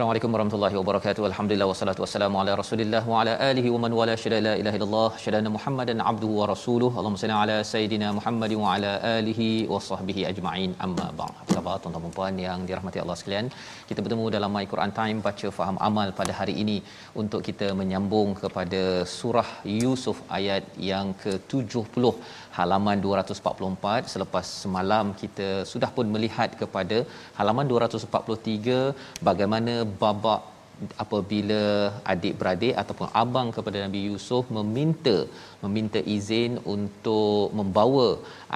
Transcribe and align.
Assalamualaikum 0.00 0.32
warahmatullahi 0.34 0.76
wabarakatuh. 0.80 1.22
Alhamdulillah 1.28 1.66
wassalatu 1.70 2.00
wassalamu 2.04 2.40
ala 2.40 2.52
Rasulillah 2.60 3.02
wa 3.04 3.20
ala 3.20 3.32
alihi 3.48 3.72
wa 3.74 3.80
man 3.84 3.92
wala 3.98 4.14
syada 4.22 4.40
la 4.46 4.54
ilaha 4.60 4.78
illallah 4.80 5.10
syada 5.24 5.52
Muhammadan 5.56 6.00
abduhu 6.12 6.40
wa 6.40 6.48
rasuluhu. 6.54 6.96
Allahumma 6.96 7.20
salli 7.20 7.36
ala 7.42 7.60
sayidina 7.74 8.16
Muhammad 8.18 8.52
wa 8.64 8.74
ala 8.80 8.96
alihi 9.20 9.68
wa 9.68 9.76
sahbihi 9.76 10.24
ajma'in. 10.32 10.72
Amma 10.80 11.12
ba'd. 11.12 11.49
Apa 11.60 11.68
khabar 11.68 11.82
tuan-tuan 11.84 12.04
dan 12.08 12.14
puan 12.16 12.34
yang 12.44 12.60
dirahmati 12.68 12.98
Allah 13.02 13.16
sekalian? 13.20 13.46
Kita 13.88 14.00
bertemu 14.04 14.24
dalam 14.36 14.50
My 14.56 14.62
Quran 14.72 14.92
Time 14.98 15.18
baca 15.26 15.48
faham 15.56 15.76
amal 15.88 16.08
pada 16.20 16.32
hari 16.38 16.54
ini 16.62 16.76
untuk 17.22 17.40
kita 17.48 17.66
menyambung 17.80 18.28
kepada 18.42 18.82
surah 19.16 19.50
Yusuf 19.80 20.16
ayat 20.38 20.64
yang 20.90 21.08
ke-70 21.22 22.04
halaman 22.58 22.96
244 23.06 24.12
selepas 24.14 24.46
semalam 24.62 25.12
kita 25.22 25.48
sudah 25.72 25.90
pun 25.96 26.08
melihat 26.14 26.56
kepada 26.62 26.98
halaman 27.40 27.68
243 27.72 29.20
bagaimana 29.28 29.74
babak 30.04 30.40
apabila 31.04 31.62
adik-beradik 32.12 32.74
ataupun 32.82 33.08
abang 33.22 33.48
kepada 33.56 33.78
Nabi 33.84 34.00
Yusuf 34.08 34.44
meminta 34.56 35.16
meminta 35.64 36.00
izin 36.16 36.52
untuk 36.74 37.52
membawa 37.58 38.08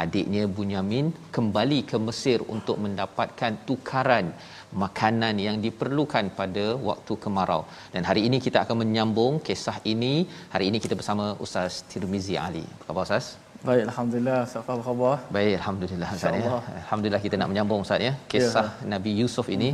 adiknya 0.02 0.44
Bunyamin 0.56 1.06
kembali 1.36 1.80
ke 1.90 1.98
Mesir 2.06 2.38
untuk 2.56 2.76
mendapatkan 2.84 3.52
tukaran 3.68 4.28
makanan 4.82 5.34
yang 5.46 5.56
diperlukan 5.64 6.26
pada 6.40 6.66
waktu 6.88 7.14
kemarau. 7.24 7.62
Dan 7.94 8.02
hari 8.10 8.22
ini 8.28 8.38
kita 8.46 8.60
akan 8.64 8.76
menyambung 8.82 9.34
kisah 9.48 9.78
ini. 9.94 10.14
Hari 10.54 10.66
ini 10.70 10.80
kita 10.84 10.94
bersama 11.00 11.26
Ustaz 11.46 11.82
Tirmizi 11.90 12.36
Ali. 12.46 12.66
Apa 12.80 12.86
khabar 12.90 13.04
Ustaz? 13.08 13.26
Baik, 13.68 13.82
Alhamdulillah. 13.88 14.40
Apa 14.60 14.82
khabar? 14.86 15.14
Baik, 15.36 15.52
alhamdulillah 15.60 16.08
Ustaz 16.16 16.34
ya. 16.46 16.48
Alhamdulillah 16.80 17.20
kita 17.26 17.36
nak 17.40 17.48
menyambung 17.52 17.80
Ustaz 17.84 18.06
ya. 18.06 18.12
Kisah 18.32 18.66
Ya. 18.66 18.88
Nabi 18.92 19.12
Yusuf 19.20 19.46
ini 19.56 19.68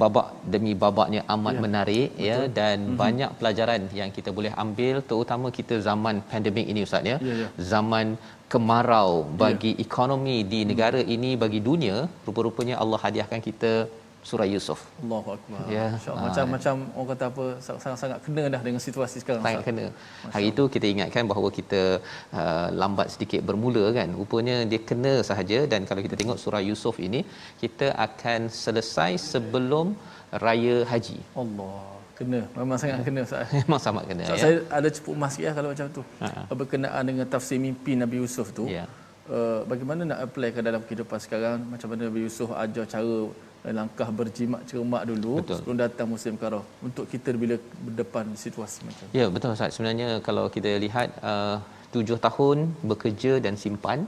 babak 0.00 0.26
demi 0.52 0.72
babaknya 0.82 1.20
amat 1.34 1.54
Ya. 1.56 1.62
menarik 1.64 2.08
ya 2.28 2.36
dan 2.58 2.78
banyak 3.02 3.30
pelajaran 3.38 3.82
yang 4.00 4.10
kita 4.16 4.30
boleh 4.38 4.52
ambil 4.64 4.94
terutama 5.08 5.46
kita 5.58 5.74
zaman 5.88 6.24
pandemik 6.30 6.66
ini 6.72 6.80
Ustaz 6.88 7.04
ya. 7.10 7.16
Ya, 7.28 7.34
ya. 7.42 7.48
Zaman 7.72 8.16
kemarau 8.52 9.10
bagi 9.42 9.72
ekonomi 9.84 10.36
di 10.52 10.60
negara 10.70 11.00
ini 11.14 11.30
bagi 11.42 11.60
dunia 11.68 11.96
rupa-rupanya 12.26 12.76
Allah 12.82 13.00
hadiahkan 13.04 13.40
kita 13.48 13.72
surah 14.28 14.46
Yusuf. 14.52 14.80
Allahu 15.02 15.28
Akbar. 15.34 15.62
Ya. 15.76 15.86
InsyaAllah. 15.94 16.22
Ah. 16.22 16.26
Macam-macam 16.26 16.74
orang 16.96 17.08
kata 17.12 17.24
apa, 17.32 17.44
sangat-sangat 17.84 18.18
kena 18.26 18.44
dah 18.54 18.60
dengan 18.66 18.80
situasi 18.86 19.16
sekarang. 19.22 19.42
sangat 19.46 19.64
kena. 19.68 19.84
Hari 20.34 20.46
itu 20.52 20.64
kita 20.74 20.86
ingatkan 20.94 21.26
bahawa 21.32 21.48
kita 21.58 21.82
uh, 22.40 22.66
lambat 22.80 23.08
sedikit 23.14 23.40
bermula 23.48 23.84
kan. 23.98 24.08
Rupanya 24.20 24.56
dia 24.72 24.80
kena 24.90 25.14
sahaja 25.30 25.58
dan 25.72 25.82
kalau 25.90 26.02
kita 26.06 26.18
tengok 26.20 26.38
surah 26.44 26.62
Yusuf 26.70 26.98
ini 27.06 27.22
kita 27.62 27.88
akan 28.06 28.40
selesai 28.64 29.12
sebelum 29.32 29.98
raya 30.46 30.76
haji. 30.92 31.18
Allah. 31.42 31.82
Kena. 32.18 32.40
Memang 32.54 32.78
sangat 32.82 32.98
kena 33.06 33.20
Ustaz. 33.26 33.50
Memang 33.58 33.80
sama 33.84 34.00
kena 34.08 34.22
Ustaz, 34.24 34.38
ya. 34.38 34.42
saya 34.44 34.56
ada 34.78 34.88
cepuk 34.96 35.14
emas 35.18 35.34
lah 35.44 35.54
kalau 35.58 35.68
macam 35.74 35.86
tu. 35.96 36.02
Ha. 36.22 36.28
Berkenaan 36.60 37.02
dengan 37.10 37.26
tafsir 37.34 37.58
mimpi 37.64 37.92
Nabi 38.02 38.16
Yusuf 38.22 38.54
tu. 38.58 38.66
Ya. 38.70 38.84
Uh, 39.26 39.60
bagaimana 39.70 40.02
nak 40.10 40.18
apply 40.26 40.50
ke 40.54 40.60
dalam 40.66 40.82
kehidupan 40.86 41.18
sekarang 41.24 41.58
macam 41.72 41.88
mana 41.90 42.10
Nabi 42.10 42.20
Yusuf 42.26 42.48
ajar 42.62 42.84
cara 42.94 43.16
langkah 43.78 44.08
berjimat 44.20 44.60
cermat 44.70 45.02
dulu 45.10 45.34
Betul. 45.38 45.56
sebelum 45.58 45.76
datang 45.82 46.08
musim 46.14 46.34
karau 46.42 46.62
untuk 46.86 47.06
kita 47.12 47.30
bila 47.42 47.56
berdepan 47.86 48.26
situasi 48.44 48.78
macam 48.86 49.04
tu. 49.10 49.14
Ya, 49.20 49.26
betul 49.34 49.54
Ustaz. 49.54 49.76
Sebenarnya 49.76 50.08
kalau 50.26 50.44
kita 50.56 50.70
lihat 50.84 51.08
uh, 51.32 51.56
tujuh 51.94 52.18
tahun 52.26 52.58
bekerja 52.90 53.32
dan 53.44 53.54
simpan 53.64 54.00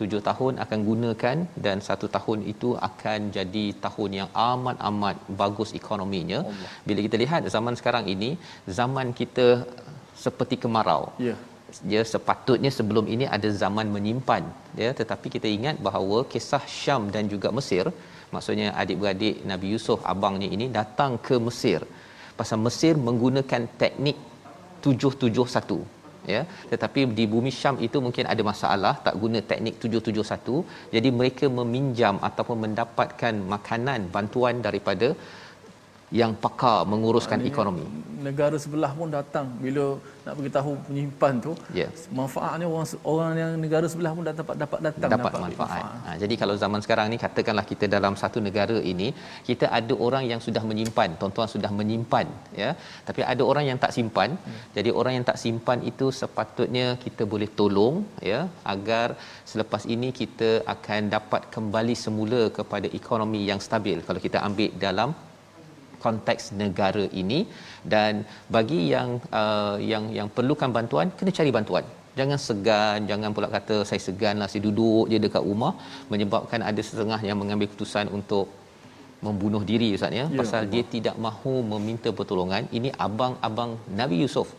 tujuh 0.00 0.20
tahun 0.28 0.54
akan 0.64 0.80
gunakan 0.88 1.36
dan 1.64 1.76
satu 1.88 2.06
tahun 2.16 2.40
itu 2.52 2.68
akan 2.88 3.20
jadi 3.36 3.64
tahun 3.84 4.10
yang 4.20 4.28
amat-amat 4.50 5.16
bagus 5.40 5.70
ekonominya. 5.80 6.40
Allah. 6.50 6.70
Bila 6.88 7.00
kita 7.06 7.16
lihat 7.24 7.50
zaman 7.54 7.74
sekarang 7.80 8.04
ini, 8.14 8.30
zaman 8.80 9.10
kita 9.20 9.46
seperti 10.26 10.56
kemarau. 10.64 11.04
Ya. 11.28 11.36
dia 11.90 12.02
sepatutnya 12.10 12.70
sebelum 12.76 13.06
ini 13.14 13.24
ada 13.36 13.48
zaman 13.62 13.86
menyimpan 13.94 14.44
ya 14.82 14.90
tetapi 15.00 15.26
kita 15.34 15.48
ingat 15.56 15.76
bahawa 15.86 16.18
kisah 16.32 16.62
Syam 16.76 17.02
dan 17.14 17.24
juga 17.32 17.48
Mesir 17.58 17.84
maksudnya 18.34 18.68
adik-beradik 18.82 19.36
Nabi 19.50 19.66
Yusuf 19.74 20.00
abangnya 20.12 20.48
ini 20.56 20.66
datang 20.78 21.12
ke 21.26 21.36
Mesir. 21.46 21.80
Pasal 22.40 22.58
Mesir 22.66 22.94
menggunakan 23.06 23.62
teknik 23.82 24.18
771 24.86 25.78
ya. 26.34 26.42
Tetapi 26.72 27.00
di 27.18 27.24
bumi 27.32 27.50
Syam 27.58 27.76
itu 27.86 27.98
mungkin 28.06 28.26
ada 28.32 28.42
masalah 28.50 28.94
tak 29.06 29.16
guna 29.22 29.40
teknik 29.50 29.74
771 29.82 30.94
jadi 30.94 31.08
mereka 31.18 31.46
meminjam 31.58 32.16
ataupun 32.28 32.58
mendapatkan 32.64 33.34
makanan 33.54 34.00
bantuan 34.16 34.56
daripada 34.66 35.10
yang 36.10 36.32
pakar 36.44 36.88
menguruskan 36.92 37.40
ekonomi 37.50 37.84
Negara 38.28 38.56
sebelah 38.64 38.92
pun 38.98 39.08
datang 39.16 39.46
bila 39.64 39.84
nak 40.26 40.34
beritahu 40.38 40.72
penyimpan 40.86 41.34
tu. 41.44 41.52
Ya. 41.78 41.88
Manfaatnya 42.18 42.66
orang 42.72 42.86
orang 43.12 43.30
yang 43.42 43.52
negara 43.64 43.86
sebelah 43.92 44.12
pun 44.16 44.24
dapat 44.28 44.56
dapat 44.62 44.78
datang 44.86 45.10
dapat 45.14 45.32
manfaat. 45.44 45.84
Ha, 46.06 46.16
jadi 46.22 46.34
kalau 46.40 46.54
zaman 46.62 46.80
sekarang 46.84 47.06
ni 47.12 47.18
katakanlah 47.24 47.64
kita 47.72 47.86
dalam 47.96 48.14
satu 48.22 48.38
negara 48.46 48.76
ini 48.92 49.08
kita 49.48 49.68
ada 49.78 49.94
orang 50.06 50.24
yang 50.32 50.40
sudah 50.46 50.62
menyimpan, 50.70 51.14
tuan-tuan 51.20 51.48
sudah 51.54 51.70
menyimpan 51.78 52.26
ya. 52.62 52.70
Tapi 53.08 53.22
ada 53.32 53.42
orang 53.50 53.66
yang 53.70 53.78
tak 53.84 53.94
simpan. 53.98 54.32
Hmm. 54.48 54.58
Jadi 54.76 54.92
orang 55.00 55.14
yang 55.18 55.26
tak 55.30 55.40
simpan 55.44 55.80
itu 55.92 56.08
sepatutnya 56.20 56.86
kita 57.04 57.24
boleh 57.34 57.48
tolong 57.60 57.96
ya 58.32 58.40
agar 58.74 59.08
selepas 59.52 59.84
ini 59.96 60.10
kita 60.20 60.50
akan 60.74 61.02
dapat 61.16 61.44
kembali 61.56 61.96
semula 62.04 62.42
kepada 62.58 62.86
ekonomi 63.00 63.42
yang 63.52 63.62
stabil 63.68 63.98
kalau 64.08 64.20
kita 64.26 64.40
ambil 64.50 64.70
dalam 64.86 65.10
konteks 66.04 66.44
negara 66.62 67.04
ini 67.22 67.40
dan 67.94 68.12
bagi 68.56 68.80
yang 68.94 69.08
uh, 69.40 69.76
yang 69.92 70.04
yang 70.18 70.28
perlukan 70.36 70.72
bantuan 70.76 71.08
kena 71.18 71.32
cari 71.38 71.52
bantuan. 71.58 71.86
Jangan 72.18 72.38
segan 72.46 73.00
jangan 73.10 73.30
pula 73.34 73.48
kata 73.56 73.76
saya 73.88 74.00
seganlah 74.06 74.48
saya 74.52 74.62
duduk 74.68 75.04
je 75.12 75.18
dekat 75.26 75.42
rumah 75.50 75.72
menyebabkan 76.12 76.62
ada 76.70 76.82
setengah 76.88 77.20
yang 77.28 77.38
mengambil 77.42 77.68
keputusan 77.70 78.06
untuk 78.18 78.46
membunuh 79.26 79.62
diri 79.70 79.90
ustaz 79.98 80.18
ya. 80.20 80.24
Ya, 80.30 80.38
pasal 80.40 80.62
dia 80.72 80.82
tidak 80.94 81.16
mahu 81.26 81.54
meminta 81.72 82.10
pertolongan. 82.18 82.64
Ini 82.78 82.90
abang-abang 83.06 83.72
Nabi 84.00 84.18
Yusuf. 84.24 84.50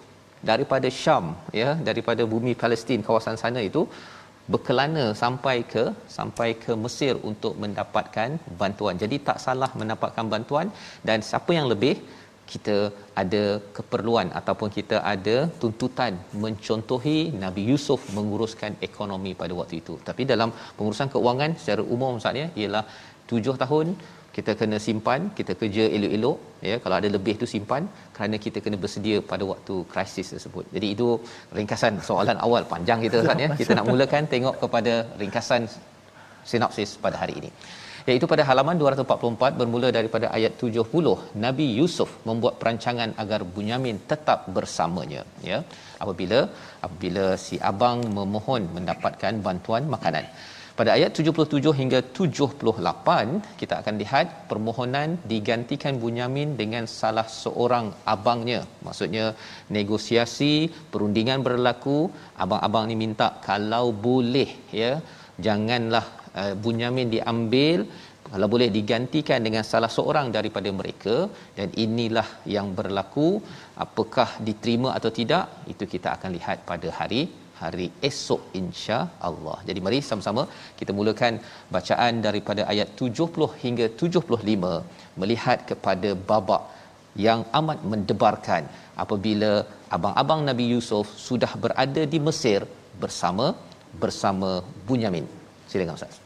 Daripada 0.49 0.87
Syam 1.01 1.25
ya 1.61 1.69
daripada 1.87 2.23
bumi 2.33 2.51
Palestin 2.61 3.01
kawasan 3.07 3.35
sana 3.41 3.59
itu 3.69 3.81
berkelana 4.53 5.05
sampai 5.23 5.57
ke 5.73 5.83
sampai 6.17 6.49
ke 6.63 6.71
Mesir 6.83 7.13
untuk 7.29 7.53
mendapatkan 7.63 8.29
bantuan. 8.61 8.95
Jadi 9.03 9.17
tak 9.27 9.37
salah 9.45 9.71
mendapatkan 9.81 10.25
bantuan 10.33 10.69
dan 11.09 11.19
siapa 11.29 11.53
yang 11.57 11.69
lebih 11.73 11.95
kita 12.51 12.77
ada 13.21 13.43
keperluan 13.77 14.27
ataupun 14.39 14.69
kita 14.77 14.97
ada 15.13 15.35
tuntutan 15.61 16.13
mencontohi 16.43 17.19
Nabi 17.43 17.63
Yusuf 17.71 18.01
menguruskan 18.17 18.73
ekonomi 18.87 19.33
pada 19.41 19.53
waktu 19.59 19.75
itu. 19.81 19.95
Tapi 20.07 20.25
dalam 20.31 20.51
pengurusan 20.77 21.11
keuangan 21.13 21.53
secara 21.61 21.83
umum 21.95 22.17
Ustaz 22.21 22.41
ya 22.43 22.47
ialah 22.61 22.83
tujuh 23.31 23.55
tahun 23.63 23.87
kita 24.39 24.51
kena 24.59 24.77
simpan 24.85 25.21
kita 25.39 25.53
kerja 25.61 25.83
elok-elok 25.97 26.37
ya. 26.69 26.75
Kalau 26.83 26.95
ada 26.99 27.09
lebih 27.15 27.35
tu 27.41 27.47
simpan 27.53 27.83
kerana 28.15 28.35
kita 28.45 28.59
kena 28.65 28.77
bersedia 28.83 29.17
pada 29.31 29.43
waktu 29.51 29.75
krisis 29.91 30.29
tersebut. 30.35 30.65
Jadi 30.75 30.87
itu 30.95 31.07
ringkasan 31.59 31.95
soalan 32.09 32.39
awal 32.47 32.65
panjang 32.73 33.01
kita 33.05 33.17
Ustaz 33.23 33.45
ya. 33.45 33.49
Kita 33.61 33.71
nak 33.79 33.87
mulakan 33.91 34.25
tengok 34.33 34.55
kepada 34.63 34.93
ringkasan 35.21 35.63
sinopsis 36.51 36.91
pada 37.05 37.17
hari 37.23 37.35
ini. 37.41 37.51
Iaitu 38.09 38.27
pada 38.31 38.43
halaman 38.49 38.75
244 38.81 39.57
bermula 39.59 39.87
daripada 39.97 40.27
ayat 40.37 40.53
70 40.67 41.41
Nabi 41.45 41.67
Yusuf 41.79 42.11
membuat 42.29 42.53
perancangan 42.61 43.09
agar 43.23 43.39
Bunyamin 43.55 43.97
tetap 44.11 44.39
bersamanya 44.55 45.21
ya. 45.49 45.57
Apabila 46.03 46.39
apabila 46.85 47.25
si 47.45 47.57
abang 47.71 47.99
memohon 48.17 48.63
mendapatkan 48.77 49.35
bantuan 49.47 49.85
makanan 49.95 50.25
pada 50.79 50.91
ayat 50.97 51.11
77 51.19 51.71
hingga 51.79 51.99
78 52.17 53.31
kita 53.61 53.73
akan 53.81 53.95
lihat 54.01 54.27
permohonan 54.49 55.09
digantikan 55.31 55.95
Bunyamin 56.03 56.49
dengan 56.61 56.85
salah 56.99 57.25
seorang 57.41 57.87
abangnya. 58.13 58.59
Maksudnya 58.85 59.25
negosiasi 59.77 60.53
perundingan 60.93 61.41
berlaku. 61.47 61.97
Abang-abang 62.43 62.85
ni 62.91 62.95
minta 63.03 63.27
kalau 63.49 63.85
boleh 64.07 64.51
ya 64.81 64.93
janganlah 65.47 66.05
uh, 66.41 66.53
Bunyamin 66.63 67.11
diambil. 67.15 67.81
Kalau 68.31 68.47
boleh 68.53 68.69
digantikan 68.77 69.39
dengan 69.45 69.63
salah 69.69 69.91
seorang 69.97 70.27
daripada 70.37 70.69
mereka 70.79 71.15
dan 71.57 71.69
inilah 71.85 72.27
yang 72.55 72.67
berlaku. 72.79 73.29
Apakah 73.85 74.29
diterima 74.47 74.89
atau 74.97 75.11
tidak 75.19 75.45
itu 75.73 75.83
kita 75.93 76.09
akan 76.15 76.31
lihat 76.39 76.57
pada 76.71 76.89
hari 77.01 77.21
hari 77.59 77.87
esok 78.09 78.41
insya 78.59 78.97
Allah. 79.29 79.57
Jadi 79.67 79.79
mari 79.85 79.99
sama-sama 80.09 80.43
kita 80.79 80.91
mulakan 80.99 81.33
bacaan 81.75 82.13
daripada 82.27 82.63
ayat 82.73 82.89
70 83.07 83.49
hingga 83.63 83.87
75 84.03 84.73
melihat 85.21 85.59
kepada 85.71 86.11
babak 86.31 86.63
yang 87.27 87.41
amat 87.59 87.79
mendebarkan 87.91 88.63
apabila 89.03 89.51
abang-abang 89.95 90.41
Nabi 90.49 90.65
Yusuf 90.73 91.07
sudah 91.27 91.51
berada 91.63 92.03
di 92.13 92.19
Mesir 92.27 92.61
bersama 93.03 93.45
bersama 94.03 94.49
Bunyamin. 94.87 95.27
Silakan 95.69 95.95
Ustaz. 95.99 96.17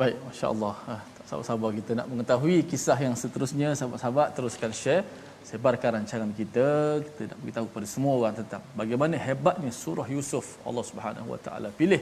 Baik, 0.00 0.16
masya-Allah. 0.26 0.74
Ah, 0.92 1.00
sahabat-sahabat 1.28 1.70
kita 1.78 1.92
nak 1.98 2.06
mengetahui 2.12 2.56
kisah 2.70 2.98
yang 3.06 3.14
seterusnya, 3.22 3.68
sahabat-sahabat 3.78 4.28
teruskan 4.36 4.72
share 4.82 5.04
sebarkan 5.48 5.90
rancangan 5.96 6.30
kita 6.40 6.68
kita 7.06 7.22
nak 7.30 7.38
beritahu 7.42 7.66
kepada 7.70 7.86
semua 7.92 8.12
orang 8.20 8.34
tentang 8.40 8.62
bagaimana 8.80 9.14
hebatnya 9.26 9.72
surah 9.82 10.06
Yusuf 10.16 10.46
Allah 10.68 10.84
Subhanahu 10.90 11.28
Wa 11.34 11.40
Taala 11.44 11.68
pilih 11.80 12.00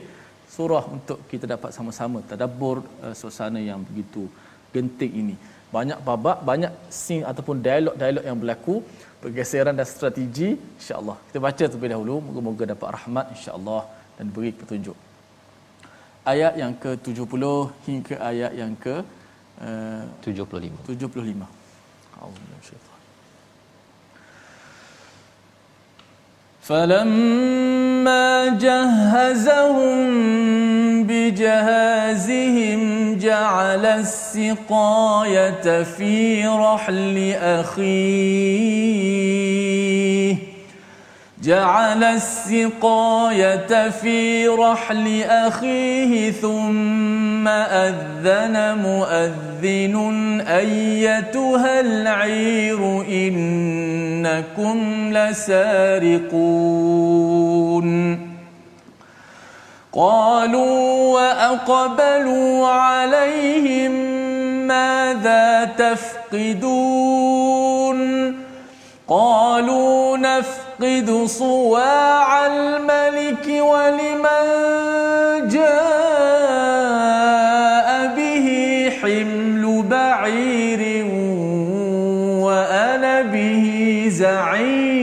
surah 0.56 0.84
untuk 0.96 1.18
kita 1.30 1.44
dapat 1.54 1.70
sama-sama 1.76 2.18
tadabbur 2.30 2.76
uh, 3.04 3.14
suasana 3.20 3.60
yang 3.70 3.80
begitu 3.88 4.24
genting 4.74 5.12
ini. 5.22 5.36
Banyak 5.74 5.98
babak 6.08 6.38
banyak 6.50 6.72
scene 6.98 7.24
ataupun 7.30 7.60
dialog-dialog 7.66 8.24
yang 8.28 8.38
berlaku 8.40 8.74
pergeseran 9.22 9.76
dan 9.76 9.86
strategi 9.94 10.56
insya-Allah. 10.78 11.16
Kita 11.28 11.38
baca 11.46 11.64
terlebih 11.68 11.90
dahulu 11.92 12.14
moga-moga 12.26 12.64
dapat 12.72 12.88
rahmat 12.96 13.26
insya-Allah 13.36 13.82
dan 14.16 14.26
beri 14.34 14.52
petunjuk. 14.60 14.96
Ayat 16.32 16.56
yang 16.60 16.72
ke-70 16.82 17.44
hingga 17.88 18.16
ayat 18.30 18.52
yang 18.60 18.72
ke 18.84 18.94
uh, 19.64 20.04
75 20.24 20.88
75 20.88 21.44
Alhamdulillah 22.18 22.87
فلما 26.68 28.48
جهزهم 28.60 29.98
بجهازهم 31.04 32.80
جعل 33.18 33.86
السقاية 33.86 35.82
في 35.82 36.46
رحل 36.46 37.34
أخيه. 37.42 37.88
جعل 41.42 42.04
السقاية 42.04 43.90
في 43.90 44.48
رحل 44.48 45.22
أخيه 45.22 46.30
ثم 46.30 47.48
أذن 47.48 48.78
مؤذن 48.82 50.40
أيتها 50.40 51.80
العير 51.80 53.04
إنكم 53.08 54.78
لسارقون. 55.12 56.28
قالوا 59.92 61.14
وأقبلوا 61.14 62.66
عليهم 62.66 63.92
ماذا 64.66 65.64
تفقدون؟ 65.64 66.78
قالوا 69.08 70.16
نفقد 70.16 70.67
صواع 71.26 72.46
الملك 72.46 73.46
ولمن 73.46 74.44
جاء 75.48 76.68
به 78.16 78.46
حمل 79.02 79.82
بعير 79.82 81.04
وأنا 82.44 83.22
به 83.22 83.64
زعيم. 84.08 84.98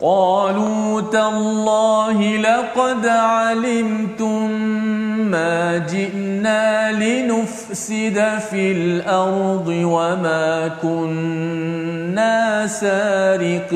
قالوا 0.00 1.00
تالله 1.00 2.36
لقد 2.36 3.06
علمتم 3.06 5.01
ما 5.32 5.78
جئنا 5.78 6.92
لنفسد 6.92 8.38
في 8.50 8.72
الأرض 8.72 9.68
وما 9.68 10.68
كنا 10.82 12.66
سارقين 12.66 13.72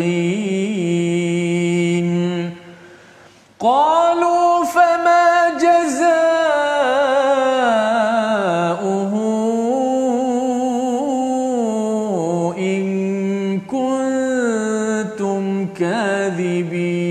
قالوا 3.60 4.64
فما 4.64 5.50
جزاؤه 5.56 5.96
إن 12.58 13.60
كنتم 13.60 15.66
كاذبين 15.74 17.06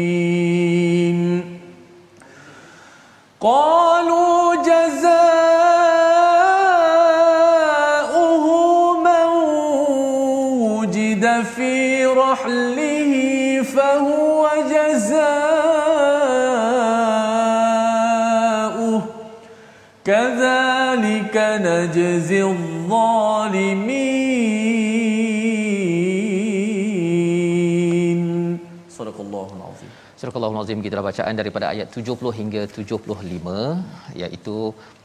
قالوا 3.41 3.74
كذلك 20.94 21.36
نجزي 21.66 22.40
الظالمين 22.54 23.90
صدق 28.98 29.18
الله 29.26 29.48
العظيم 29.58 29.92
Surah 30.20 30.32
Al-Azim 30.48 30.80
kita 30.86 30.98
bacaan 31.06 31.34
daripada 31.40 31.66
ayat 31.74 31.88
70 32.00 32.32
hingga 32.38 32.62
75 32.80 33.54
iaitu 34.22 34.56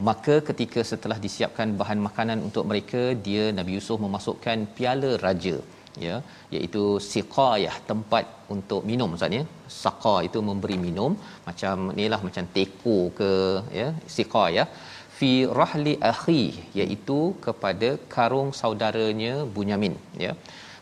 maka 0.07 0.35
ketika 0.49 0.81
setelah 0.91 1.17
disiapkan 1.25 1.67
bahan 1.81 1.99
makanan 2.07 2.37
untuk 2.47 2.63
mereka 2.71 3.01
dia 3.27 3.45
Nabi 3.59 3.71
Yusuf 3.77 3.97
memasukkan 4.05 4.57
piala 4.77 5.11
raja 5.25 5.55
ya 6.05 6.15
iaitu 6.55 6.83
siqayah 7.11 7.75
tempat 7.91 8.25
untuk 8.55 8.81
minum 8.89 9.15
Ustaz 9.17 9.37
ya 9.37 9.43
saqa 9.83 10.15
itu 10.27 10.41
memberi 10.49 10.77
minum 10.87 11.11
macam 11.47 11.75
inilah 11.95 12.21
macam 12.27 12.45
teko 12.57 12.97
ke 13.21 13.31
ya 13.79 13.87
siqayah 14.17 14.67
fi 15.20 15.32
rahli 15.60 15.94
akhi 16.12 16.42
iaitu 16.80 17.20
kepada 17.46 17.90
karung 18.16 18.50
saudaranya 18.62 19.34
Bunyamin 19.56 19.96
ya 20.24 20.34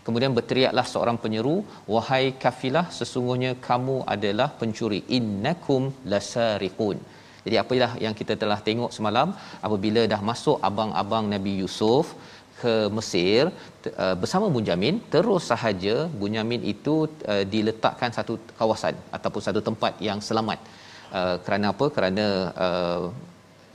Kemudian 0.08 0.32
berteriaklah 0.36 0.84
seorang 0.90 1.16
penyeru, 1.22 1.54
"Wahai 1.94 2.24
kafilah, 2.42 2.84
sesungguhnya 2.98 3.50
kamu 3.66 3.96
adalah 4.14 4.46
pencuri. 4.60 5.00
Innakum 5.16 5.82
lasariqun." 6.12 6.98
Jadi 7.44 7.56
apalah 7.62 7.90
yang 8.04 8.14
kita 8.20 8.34
telah 8.42 8.58
tengok 8.68 8.90
semalam 8.96 9.28
apabila 9.66 10.02
dah 10.12 10.20
masuk 10.30 10.56
abang-abang 10.68 11.26
Nabi 11.34 11.52
Yusuf 11.60 12.06
ke 12.60 12.74
Mesir 12.96 13.42
uh, 14.02 14.14
bersama 14.22 14.46
Bunyamin 14.56 14.96
terus 15.14 15.42
sahaja 15.52 15.96
Bunyamin 16.20 16.62
itu 16.72 16.94
uh, 17.34 17.44
diletakkan 17.54 18.10
satu 18.18 18.36
kawasan 18.60 18.96
ataupun 19.18 19.44
satu 19.48 19.62
tempat 19.68 19.92
yang 20.08 20.20
selamat. 20.28 20.58
Uh, 21.18 21.36
kerana 21.44 21.66
apa? 21.74 21.86
Kerana 21.96 22.26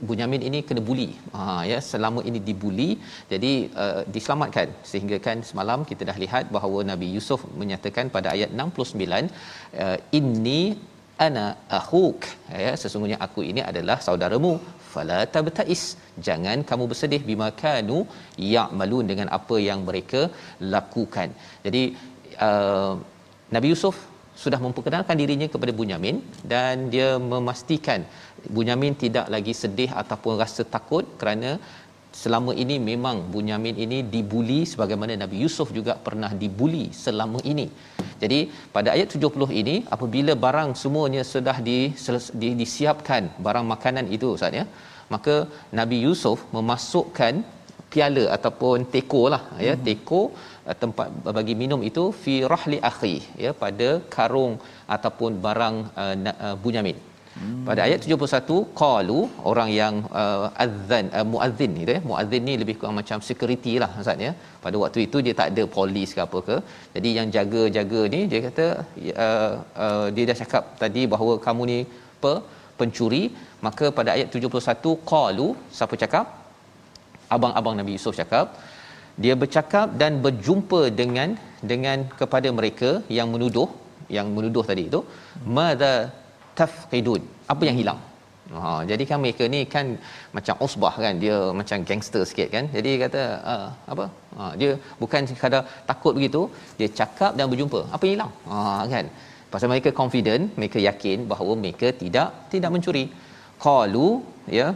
Bunyamin 0.08 0.42
ini 0.48 0.58
kena 0.68 0.82
buli. 0.88 1.08
Ha 1.34 1.42
ya, 1.70 1.78
selama 1.90 2.20
ini 2.28 2.40
dibuli, 2.48 2.88
jadi 3.32 3.52
uh, 3.82 4.02
diselamatkan. 4.14 4.68
Sehingga 4.90 5.18
kan 5.26 5.38
semalam 5.50 5.82
kita 5.90 6.02
dah 6.10 6.16
lihat 6.24 6.46
bahawa 6.56 6.80
Nabi 6.92 7.08
Yusuf 7.16 7.42
menyatakan 7.62 8.12
pada 8.16 8.30
ayat 8.36 8.50
69 8.64 9.30
uh, 9.84 9.98
inni 10.18 10.62
ana 11.26 11.46
akhuk. 11.78 12.20
Ya 12.64 12.72
sesungguhnya 12.82 13.18
aku 13.26 13.42
ini 13.50 13.62
adalah 13.70 13.98
saudaramu. 14.06 14.52
Fala 14.94 15.20
tabtais. 15.34 15.84
Jangan 16.26 16.58
kamu 16.70 16.84
bersedih 16.90 17.22
bima 17.30 17.48
kanu 17.62 17.98
ya'malun 18.54 19.06
dengan 19.10 19.28
apa 19.38 19.56
yang 19.68 19.80
mereka 19.88 20.22
lakukan. 20.74 21.30
Jadi 21.66 21.82
uh, 22.48 22.94
Nabi 23.54 23.68
Yusuf 23.72 23.96
sudah 24.42 24.58
memperkenalkan 24.64 25.16
dirinya 25.20 25.48
kepada 25.54 25.72
Bunyamin 25.78 26.16
dan 26.52 26.90
dia 26.94 27.08
memastikan 27.32 28.02
Bunyamin 28.56 28.94
tidak 29.02 29.26
lagi 29.34 29.54
sedih 29.62 29.90
ataupun 30.02 30.32
rasa 30.42 30.62
takut 30.74 31.04
kerana 31.20 31.50
selama 32.22 32.52
ini 32.62 32.76
memang 32.90 33.16
Bunyamin 33.32 33.76
ini 33.84 33.98
dibuli 34.14 34.60
sebagaimana 34.72 35.18
Nabi 35.22 35.36
Yusuf 35.44 35.68
juga 35.78 35.94
pernah 36.06 36.30
dibuli 36.42 36.84
selama 37.04 37.38
ini. 37.52 37.66
Jadi 38.22 38.40
pada 38.76 38.88
ayat 38.96 39.08
70 39.16 39.50
ini 39.62 39.76
apabila 39.94 40.34
barang 40.44 40.70
semuanya 40.82 41.22
sudah 41.32 41.56
di, 41.68 41.78
di 42.42 42.50
disiapkan 42.60 43.24
barang 43.46 43.66
makanan 43.74 44.06
itu 44.16 44.28
Ustaz 44.36 44.60
ya, 44.60 44.64
maka 45.14 45.34
Nabi 45.80 45.98
Yusuf 46.06 46.38
memasukkan 46.56 47.34
piala 47.94 48.24
ataupun 48.36 48.86
teko 48.94 49.22
lah 49.34 49.42
ya, 49.66 49.74
hmm. 49.74 49.84
teko 49.88 50.22
tempat 50.82 51.08
bagi 51.38 51.54
minum 51.62 51.80
itu 51.88 52.04
fi 52.22 52.34
rahli 52.52 52.78
akhi 52.90 53.16
ya 53.44 53.50
pada 53.62 53.88
karung 54.14 54.54
ataupun 54.96 55.32
barang 55.46 55.76
uh, 56.04 56.14
uh, 56.46 56.54
Bunyamin. 56.62 56.98
Hmm. 57.38 57.62
Pada 57.66 57.80
ayat 57.84 58.00
71 58.16 58.58
qalu 58.80 59.20
orang 59.50 59.70
yang 59.78 59.94
uh, 60.20 60.46
azan 60.64 61.06
uh, 61.18 61.24
muazzin 61.30 61.72
ni 61.76 61.84
ya 61.94 61.98
muazzin 62.08 62.42
ni 62.48 62.54
lebih 62.60 62.74
kurang 62.78 62.94
macam 63.00 63.18
security 63.28 63.72
lah 63.82 63.88
ustaz 64.02 64.24
ya 64.26 64.32
pada 64.64 64.76
waktu 64.82 64.98
itu 65.06 65.20
dia 65.26 65.34
tak 65.40 65.48
ada 65.52 65.64
polis 65.76 66.10
ke 66.16 66.20
apa 66.26 66.40
ke 66.48 66.56
jadi 66.96 67.10
yang 67.18 67.28
jaga-jaga 67.36 68.02
ni 68.14 68.20
dia 68.32 68.40
kata 68.46 68.66
uh, 69.24 69.52
uh, 69.86 70.06
dia 70.16 70.26
dah 70.30 70.38
cakap 70.42 70.64
tadi 70.82 71.04
bahawa 71.14 71.34
kamu 71.46 71.64
ni 71.72 71.78
apa 72.18 72.34
pencuri 72.78 73.22
maka 73.66 73.88
pada 73.98 74.12
ayat 74.14 74.38
71 74.44 74.94
qalu 75.12 75.48
siapa 75.78 75.96
cakap 76.04 76.26
abang-abang 77.36 77.74
Nabi 77.80 77.92
Yusuf 77.98 78.14
cakap 78.22 78.46
dia 79.22 79.34
bercakap 79.42 79.86
dan 80.00 80.12
berjumpa 80.24 80.80
dengan 81.00 81.28
dengan 81.72 81.98
kepada 82.20 82.48
mereka 82.58 82.90
yang 83.18 83.28
menuduh 83.34 83.68
yang 84.16 84.26
menuduh 84.36 84.64
tadi 84.70 84.84
itu 84.90 85.00
madza 85.58 85.94
tafqidun. 86.58 87.22
Apa 87.52 87.62
yang 87.68 87.78
hilang? 87.80 88.00
Ha 88.54 88.70
jadi 88.90 89.04
kan 89.10 89.18
mereka 89.24 89.44
ni 89.52 89.60
kan 89.74 89.86
macam 90.36 90.54
usbah 90.66 90.94
kan 91.04 91.14
dia 91.22 91.36
macam 91.60 91.86
gangster 91.88 92.22
sikit 92.30 92.48
kan. 92.54 92.64
Jadi 92.76 92.90
kata 93.04 93.22
uh, 93.52 93.68
apa? 93.92 94.04
Ha 94.36 94.50
dia 94.60 94.70
bukan 95.02 95.30
sekadar 95.30 95.62
takut 95.90 96.12
begitu 96.18 96.42
dia 96.80 96.88
cakap 97.00 97.32
dan 97.38 97.48
berjumpa. 97.52 97.80
Apa 97.94 98.02
yang 98.06 98.14
hilang? 98.16 98.32
Ha 98.50 98.60
kan? 98.94 99.06
Pasal 99.52 99.70
mereka 99.72 99.90
confident 100.00 100.44
mereka 100.60 100.78
yakin 100.88 101.18
bahawa 101.32 101.52
mereka 101.62 101.90
tidak 102.02 102.28
tidak 102.52 102.70
mencuri. 102.74 103.04
Qalu 103.64 104.08
ya 104.58 104.66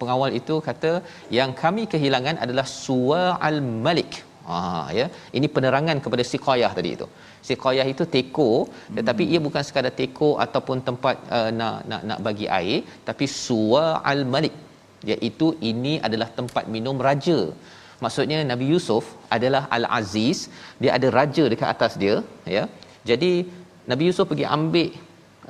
pengawal 0.00 0.30
itu 0.40 0.54
kata 0.68 0.92
yang 1.38 1.50
kami 1.62 1.84
kehilangan 1.92 2.36
adalah 2.44 2.66
suwa 2.82 3.22
al 3.48 3.58
malik. 3.86 4.12
Ha 4.48 4.58
ya. 4.98 5.06
Ini 5.38 5.46
penerangan 5.56 5.98
kepada 6.04 6.22
siqayah 6.30 6.70
tadi 6.78 6.90
itu. 6.96 7.06
Siqayah 7.48 7.86
itu 7.92 8.04
teko 8.14 8.52
hmm. 8.66 8.96
tetapi 8.98 9.24
ia 9.32 9.40
bukan 9.46 9.62
sekadar 9.68 9.92
teko 10.00 10.30
ataupun 10.44 10.78
tempat 10.88 11.16
uh, 11.36 11.50
nak 11.58 11.76
nak 11.90 12.02
nak 12.10 12.18
bagi 12.28 12.48
air 12.60 12.80
tapi 13.08 13.28
suwa 13.44 13.84
al 14.12 14.22
malik. 14.34 14.56
Iaitu 15.10 15.48
ini 15.70 15.94
adalah 16.06 16.28
tempat 16.38 16.64
minum 16.74 16.96
raja. 17.08 17.38
Maksudnya 18.04 18.38
Nabi 18.52 18.66
Yusuf 18.72 19.04
adalah 19.36 19.62
al 19.76 19.84
aziz 20.00 20.38
dia 20.82 20.90
ada 20.96 21.08
raja 21.18 21.44
dekat 21.52 21.68
atas 21.74 21.94
dia 22.02 22.16
ya. 22.56 22.64
Jadi 23.10 23.32
Nabi 23.90 24.04
Yusuf 24.08 24.26
pergi 24.30 24.46
ambil 24.56 24.90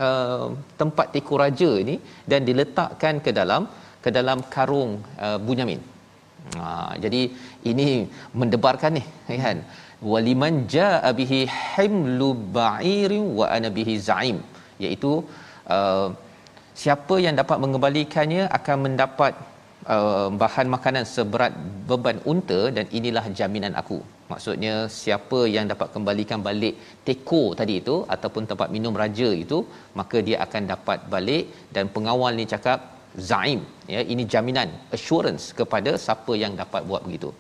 uh, 0.07 0.47
tempat 0.80 1.07
teko 1.14 1.35
raja 1.42 1.71
ini 1.83 1.97
dan 2.30 2.40
diletakkan 2.49 3.16
ke 3.25 3.30
dalam 3.40 3.64
ke 4.04 4.11
dalam 4.19 4.38
karung 4.54 4.92
uh, 5.26 5.38
Bunyamin. 5.47 5.80
Ha, 6.57 6.97
jadi 7.04 7.23
ini 7.71 7.87
mendebarkan 8.40 8.97
ni 8.97 9.04
kan? 9.45 9.59
Waliman 10.12 10.54
jaa 10.75 11.11
bihi 11.19 11.40
himlu 11.45 12.28
ba'irin 12.57 13.25
wa 13.38 13.47
ana 13.57 13.69
bihi 13.78 13.95
za'im. 14.09 14.38
Iaitu 14.85 15.12
uh, 15.76 16.09
siapa 16.83 17.16
yang 17.25 17.37
dapat 17.40 17.61
mengembalikannya 17.64 18.45
akan 18.59 18.76
mendapat 18.87 19.33
uh, 19.95 20.28
bahan 20.42 20.69
makanan 20.76 21.04
seberat 21.14 21.52
beban 21.90 22.19
unta 22.33 22.61
dan 22.76 22.88
inilah 22.99 23.25
jaminan 23.40 23.76
aku 23.83 24.00
maksudnya 24.33 24.75
siapa 25.01 25.41
yang 25.55 25.67
dapat 25.73 25.89
kembalikan 25.95 26.41
balik 26.49 26.75
teko 27.07 27.43
tadi 27.61 27.75
itu 27.83 27.97
ataupun 28.15 28.45
tempat 28.51 28.69
minum 28.77 28.95
raja 29.03 29.29
itu 29.45 29.59
maka 30.01 30.19
dia 30.29 30.39
akan 30.47 30.63
dapat 30.73 30.99
balik. 31.15 31.45
Dan 31.75 31.87
pengawal 31.97 32.33
ni 32.41 32.47
cakap 32.55 32.81
zaim 33.31 33.61
ya 33.95 34.01
ini 34.13 34.25
jaminan 34.33 34.69
assurance 34.97 35.47
kepada 35.61 35.93
siapa 36.07 36.35
yang 36.45 36.55
dapat 36.63 36.83
buat 36.91 37.05
begitu. 37.09 37.31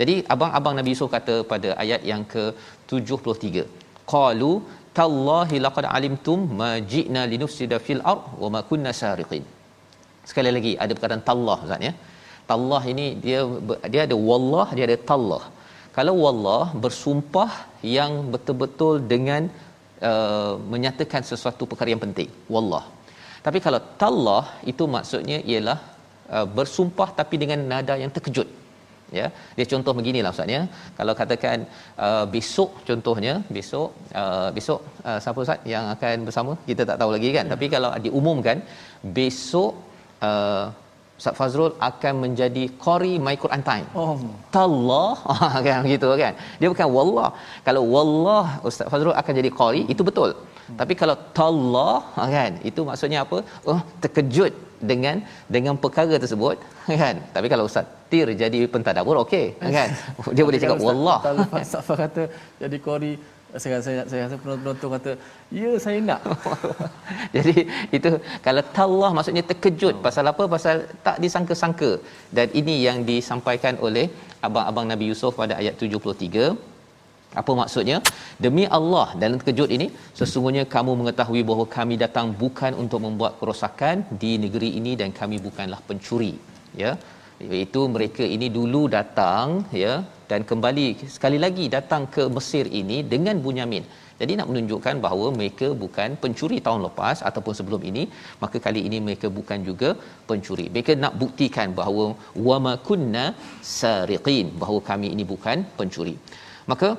Jadi 0.00 0.14
abang-abang 0.34 0.74
Nabi 0.78 0.90
Yusuf 0.94 1.10
kata 1.16 1.34
pada 1.52 1.68
ayat 1.82 2.02
yang 2.12 2.22
ke-73 2.32 3.66
qalu 4.12 4.52
tallahi 4.98 5.58
laqad 5.66 5.86
alimtum 5.96 6.40
ma 6.60 6.72
ji'na 6.92 7.22
linufsida 7.32 7.76
fil 7.86 8.02
ard 8.12 8.24
wa 8.42 8.48
ma 8.54 8.60
kunna 8.70 8.90
sariqin 9.02 9.44
sekali 10.30 10.50
lagi 10.56 10.72
ada 10.82 10.92
perkataan 10.96 11.24
tallah 11.30 11.58
ustaz 11.66 11.86
ya. 11.88 11.94
Tallah 12.50 12.80
ini 12.92 13.06
dia 13.24 13.40
dia 13.92 14.02
ada 14.06 14.16
wallah 14.28 14.66
dia 14.76 14.84
ada 14.88 14.96
tallah 15.10 15.42
kalau 15.96 16.14
wallah 16.24 16.64
bersumpah 16.84 17.50
yang 17.96 18.12
betul-betul 18.34 18.94
dengan 19.12 19.42
uh, 20.10 20.54
menyatakan 20.72 21.22
sesuatu 21.30 21.64
perkara 21.70 21.90
yang 21.94 22.02
penting 22.06 22.30
wallah. 22.54 22.84
Tapi 23.46 23.58
kalau 23.64 23.80
tallah 24.02 24.44
itu 24.72 24.84
maksudnya 24.96 25.38
ialah 25.52 25.78
uh, 26.36 26.46
bersumpah 26.58 27.08
tapi 27.20 27.34
dengan 27.42 27.62
nada 27.72 27.96
yang 28.02 28.12
terkejut. 28.16 28.48
Ya 29.18 29.26
dia 29.56 29.66
contoh 29.72 29.92
beginilah 29.98 30.30
ustaz 30.34 30.54
ya. 30.56 30.62
Kalau 30.98 31.14
katakan 31.20 31.58
uh, 32.06 32.24
besok 32.34 32.70
contohnya 32.88 33.34
besok 33.56 33.88
uh, 34.20 34.48
besok 34.56 34.80
uh, 35.08 35.18
siapa 35.24 35.38
ustaz 35.44 35.68
yang 35.72 35.84
akan 35.94 36.26
bersama? 36.28 36.52
Kita 36.70 36.82
tak 36.90 36.98
tahu 37.02 37.10
lagi 37.16 37.30
kan. 37.36 37.44
Ya. 37.46 37.52
tapi 37.54 37.66
kalau 37.74 37.90
diumumkan 38.06 38.58
besok 39.18 39.72
uh, 40.30 40.66
Ustaz 41.20 41.34
Fazrul 41.38 41.72
akan 41.88 42.14
menjadi 42.24 42.64
qari 42.84 43.12
my 43.26 43.34
Quran 43.42 43.62
time. 43.68 43.86
Oh. 44.02 44.18
Tallah 44.56 45.14
kan 45.66 45.80
gitu 45.92 46.08
kan. 46.22 46.34
Dia 46.60 46.68
bukan 46.72 46.88
wallah. 46.96 47.30
Kalau 47.66 47.82
wallah 47.94 48.46
Ustaz 48.68 48.90
Fazrul 48.92 49.14
akan 49.20 49.32
jadi 49.40 49.50
qari 49.60 49.82
itu 49.94 50.02
betul. 50.08 50.30
Hmm. 50.34 50.78
Tapi 50.80 50.92
kalau 51.00 51.16
tallah 51.38 51.98
kan 52.36 52.52
itu 52.70 52.80
maksudnya 52.88 53.20
apa? 53.26 53.38
Oh 53.70 53.80
terkejut 54.02 54.52
dengan 54.90 55.16
dengan 55.56 55.74
perkara 55.84 56.18
tersebut 56.24 56.56
kan. 57.02 57.14
Tapi 57.36 57.46
kalau 57.52 57.66
Ustaz 57.70 57.86
Tir 58.10 58.28
jadi 58.42 58.60
pentadabbur 58.74 59.16
okey 59.24 59.46
kan. 59.78 59.88
Dia 60.36 60.44
boleh 60.48 60.60
cakap 60.64 60.80
wallah. 60.88 61.18
Ustaz 61.64 61.90
kata 62.02 62.24
jadi 62.62 62.78
qari 62.88 63.12
saya 63.62 63.78
saya 63.86 64.02
saya 64.10 64.20
rasa 64.26 64.36
penonton 64.42 64.90
kata 64.94 65.12
ya 65.58 65.70
saya 65.84 65.98
nak. 66.08 66.20
Jadi 67.36 67.54
itu 67.96 68.10
kalau 68.46 68.62
tallah 68.76 69.10
maksudnya 69.16 69.44
terkejut 69.50 69.94
oh. 69.98 70.02
pasal 70.06 70.24
apa? 70.32 70.44
Pasal 70.54 70.76
tak 71.06 71.18
disangka-sangka. 71.24 71.90
Dan 72.36 72.48
ini 72.60 72.76
yang 72.86 73.00
disampaikan 73.10 73.76
oleh 73.86 74.06
abang-abang 74.46 74.86
Nabi 74.92 75.06
Yusuf 75.10 75.34
pada 75.42 75.56
ayat 75.62 75.76
73 75.78 76.54
apa 77.40 77.52
maksudnya? 77.60 77.96
Demi 78.44 78.64
Allah 78.78 79.06
dalam 79.22 79.36
terkejut 79.40 79.70
ini 79.76 79.86
sesungguhnya 80.18 80.64
kamu 80.74 80.92
mengetahui 81.00 81.42
bahawa 81.48 81.66
kami 81.78 81.94
datang 82.04 82.26
bukan 82.42 82.72
untuk 82.82 83.00
membuat 83.06 83.32
kerosakan 83.40 84.06
di 84.22 84.32
negeri 84.44 84.70
ini 84.80 84.94
dan 85.00 85.10
kami 85.20 85.38
bukanlah 85.46 85.80
pencuri. 85.88 86.34
Ya 86.82 86.92
iaitu 87.40 87.80
mereka 87.94 88.24
ini 88.36 88.48
dulu 88.56 88.82
datang 88.96 89.66
ya 89.82 89.94
dan 90.30 90.40
kembali 90.50 90.86
sekali 91.16 91.38
lagi 91.44 91.64
datang 91.76 92.02
ke 92.14 92.22
Mesir 92.36 92.66
ini 92.80 92.98
dengan 93.12 93.38
Bunyamin. 93.44 93.84
Jadi 94.20 94.32
nak 94.38 94.48
menunjukkan 94.50 94.96
bahawa 95.04 95.26
mereka 95.38 95.68
bukan 95.82 96.10
pencuri 96.22 96.58
tahun 96.66 96.80
lepas 96.86 97.18
ataupun 97.28 97.54
sebelum 97.58 97.82
ini, 97.90 98.02
maka 98.42 98.56
kali 98.66 98.80
ini 98.88 98.98
mereka 99.06 99.26
bukan 99.38 99.58
juga 99.68 99.90
pencuri. 100.28 100.66
Mereka 100.74 100.94
nak 101.04 101.14
buktikan 101.22 101.74
bahawa 101.80 102.04
wama 102.48 102.74
kunna 102.88 103.24
sariqin, 103.78 104.54
bahawa 104.62 104.80
kami 104.90 105.10
ini 105.16 105.26
bukan 105.32 105.66
pencuri. 105.78 106.14
Maka 106.70 106.90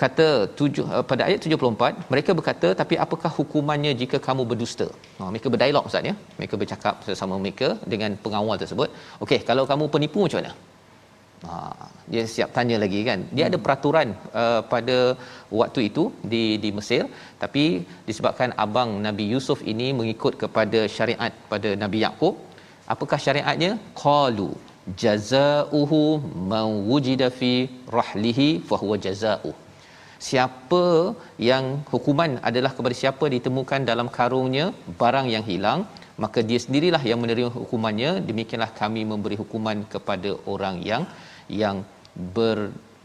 kata 0.00 0.26
tujuh, 0.58 0.84
uh, 0.96 1.04
pada 1.10 1.22
ayat 1.28 1.40
74 1.46 2.10
mereka 2.12 2.30
berkata 2.38 2.68
tapi 2.80 2.94
apakah 3.04 3.30
hukumannya 3.38 3.92
jika 4.02 4.18
kamu 4.26 4.42
berdusta? 4.50 4.86
Ha, 5.18 5.30
mereka 5.32 5.48
berdialog 5.54 5.88
ustaz 5.90 6.10
ya. 6.10 6.14
Mereka 6.38 6.54
bercakap 6.62 6.94
bersama 7.06 7.36
mereka 7.44 7.68
dengan 7.94 8.12
pengawal 8.24 8.58
tersebut. 8.62 8.88
Okey 9.24 9.40
kalau 9.50 9.64
kamu 9.72 9.86
penipu 9.94 10.20
macam 10.26 10.40
mana? 10.40 10.52
Ha, 11.46 11.54
dia 12.12 12.24
siap 12.34 12.50
tanya 12.56 12.76
lagi 12.84 13.00
kan. 13.08 13.20
Dia 13.36 13.44
hmm. 13.44 13.50
ada 13.50 13.58
peraturan 13.64 14.08
uh, 14.42 14.60
pada 14.72 14.98
waktu 15.60 15.80
itu 15.90 16.04
di 16.32 16.44
di 16.64 16.70
Mesir. 16.78 17.02
Tapi 17.42 17.64
disebabkan 18.08 18.50
abang 18.64 18.90
Nabi 19.06 19.26
Yusuf 19.34 19.60
ini 19.72 19.88
mengikut 20.00 20.36
kepada 20.42 20.82
syariat 20.96 21.34
pada 21.52 21.72
Nabi 21.84 22.00
Yakub 22.06 22.36
apakah 22.94 23.18
syariatnya? 23.26 23.72
Qalu 24.04 24.50
jazaohu 25.02 26.00
man 26.52 26.68
wujida 26.90 27.28
fi 27.40 27.52
rahlihi 27.98 28.46
fa 28.68 28.76
huwa 28.82 28.96
jazaohu 29.06 29.61
siapa 30.28 30.84
yang 31.48 31.64
hukuman 31.92 32.32
adalah 32.48 32.72
kepada 32.76 32.94
siapa 33.02 33.24
ditemukan 33.34 33.80
dalam 33.90 34.08
karungnya 34.18 34.66
barang 35.00 35.26
yang 35.34 35.44
hilang 35.50 35.80
maka 36.22 36.40
dia 36.48 36.58
sendirilah 36.64 37.02
yang 37.10 37.20
menerima 37.22 37.50
hukumannya. 37.60 38.10
Demikianlah 38.28 38.70
kami 38.80 39.02
memberi 39.12 39.36
hukuman 39.42 39.78
kepada 39.94 40.30
orang 40.54 40.76
yang 40.90 41.04
yang 41.62 41.76
ber 42.36 42.58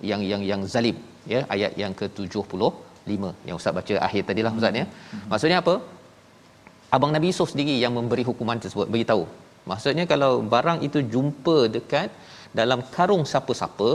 yang 0.09 0.21
yang 0.31 0.41
yang 0.51 0.61
zalim 0.73 0.97
ya. 1.33 1.41
Ayat 1.55 1.73
yang 1.81 1.93
ke-75 1.99 3.23
yang 3.47 3.55
ustaz 3.59 3.73
baca 3.79 3.93
akhir 4.07 4.21
tadilah 4.29 4.53
ustaz 4.59 4.81
ya. 4.81 4.85
Maksudnya 5.31 5.59
apa? 5.63 5.75
Abang 6.95 7.11
Nabi 7.15 7.27
Yusuf 7.31 7.49
sendiri 7.53 7.75
yang 7.83 7.93
memberi 7.99 8.23
hukuman 8.29 8.59
tersebut 8.63 8.87
beritahu. 8.93 9.23
Maksudnya 9.71 10.05
kalau 10.11 10.31
barang 10.53 10.79
itu 10.87 10.99
jumpa 11.13 11.57
dekat 11.77 12.09
dalam 12.59 12.79
karung 12.95 13.23
siapa-siapa 13.31 13.89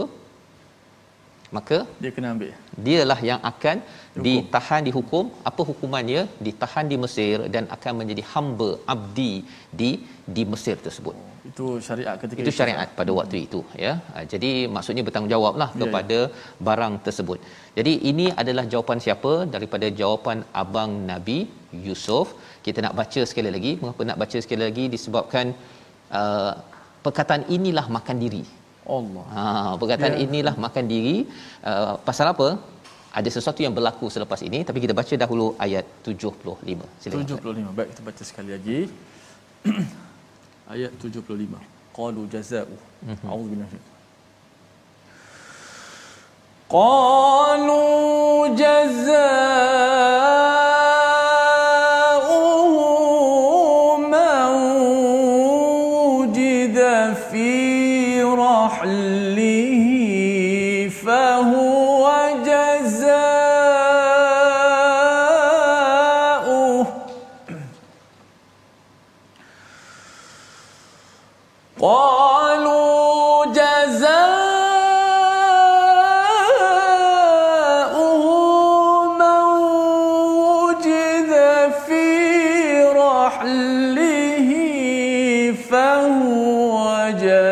maka 1.56 1.78
dia 2.02 2.10
kena 2.16 2.28
ambil. 2.34 2.50
dialah 2.86 3.18
yang 3.30 3.40
akan 3.50 3.76
Hukum. 3.84 4.24
ditahan 4.26 4.82
dihukum. 4.88 5.24
Apa 5.50 5.62
hukumannya 5.70 6.22
ditahan 6.46 6.86
di 6.92 6.96
Mesir 7.04 7.36
dan 7.54 7.64
akan 7.76 7.92
menjadi 8.00 8.22
hamba 8.32 8.70
abdi 8.94 9.32
di 9.80 9.90
di 10.36 10.42
Mesir 10.52 10.76
tersebut. 10.86 11.16
Oh, 11.20 11.50
itu 11.50 11.66
syariat 11.88 12.16
ketika 12.22 12.40
itu 12.42 12.52
syariat 12.60 12.88
itu. 12.88 12.96
pada 13.00 13.10
waktu 13.18 13.36
itu 13.46 13.60
ya. 13.84 13.92
Ha, 14.12 14.24
jadi 14.32 14.50
maksudnya 14.76 15.04
bertanggungjawablah 15.08 15.68
ya, 15.74 15.80
kepada 15.82 16.18
ya. 16.28 16.32
barang 16.68 16.94
tersebut. 17.08 17.38
Jadi 17.78 17.92
ini 18.12 18.26
adalah 18.42 18.64
jawapan 18.72 18.98
siapa? 19.06 19.32
Daripada 19.54 19.88
jawapan 20.00 20.40
abang 20.62 20.92
Nabi 21.12 21.38
Yusuf. 21.86 22.28
Kita 22.66 22.78
nak 22.86 22.96
baca 23.02 23.20
sekali 23.30 23.50
lagi. 23.56 23.74
Mengapa 23.82 24.02
nak 24.10 24.20
baca 24.24 24.38
sekali 24.44 24.62
lagi? 24.68 24.84
Disebabkan 24.96 25.46
uh, 26.20 26.52
perkataan 27.04 27.44
inilah 27.56 27.86
makan 27.98 28.18
diri 28.24 28.44
Allah. 28.96 29.24
Ha 29.36 29.42
perkataan 29.80 30.14
yeah. 30.16 30.24
inilah 30.26 30.54
makan 30.64 30.84
diri 30.92 31.16
uh, 31.70 31.94
pasal 32.08 32.28
apa? 32.34 32.48
Ada 33.18 33.28
sesuatu 33.36 33.60
yang 33.64 33.74
berlaku 33.76 34.08
selepas 34.14 34.40
ini 34.48 34.64
tapi 34.68 34.78
kita 34.84 34.94
baca 35.00 35.14
dahulu 35.22 35.46
ayat 35.66 35.84
75. 36.02 36.88
Silakan. 37.02 37.26
75. 37.28 37.76
Baik 37.76 37.88
kita 37.92 38.02
baca 38.08 38.22
sekali 38.30 38.50
lagi. 38.56 38.78
ayat 40.74 40.92
75. 40.96 41.60
Qalu 41.98 42.22
jazaa'u. 42.34 42.76
Mhm. 43.12 43.26
A'udzubillahi 43.30 43.78
Qalu 46.72 47.82
jazaa'u 48.62 49.91
mereka 87.14 87.51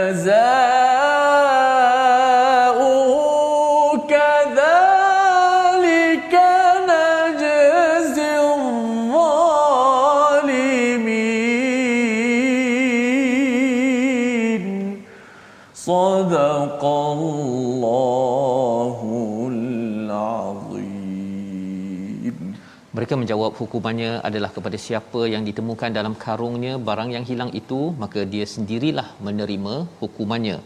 menjawab 23.23 23.53
hukumannya 23.61 24.13
adalah 24.29 24.51
kepada 24.57 24.79
siapa 24.87 25.23
yang 25.35 25.43
ditemukan 25.49 25.91
dalam 25.99 26.15
karungnya 26.25 26.75
barang 26.89 27.11
yang 27.17 27.25
hilang 27.31 27.51
itu 27.63 27.81
maka 28.03 28.23
dia 28.35 28.47
sendirilah 28.55 29.09
menerima 29.29 29.75
hukumannya 30.03 30.59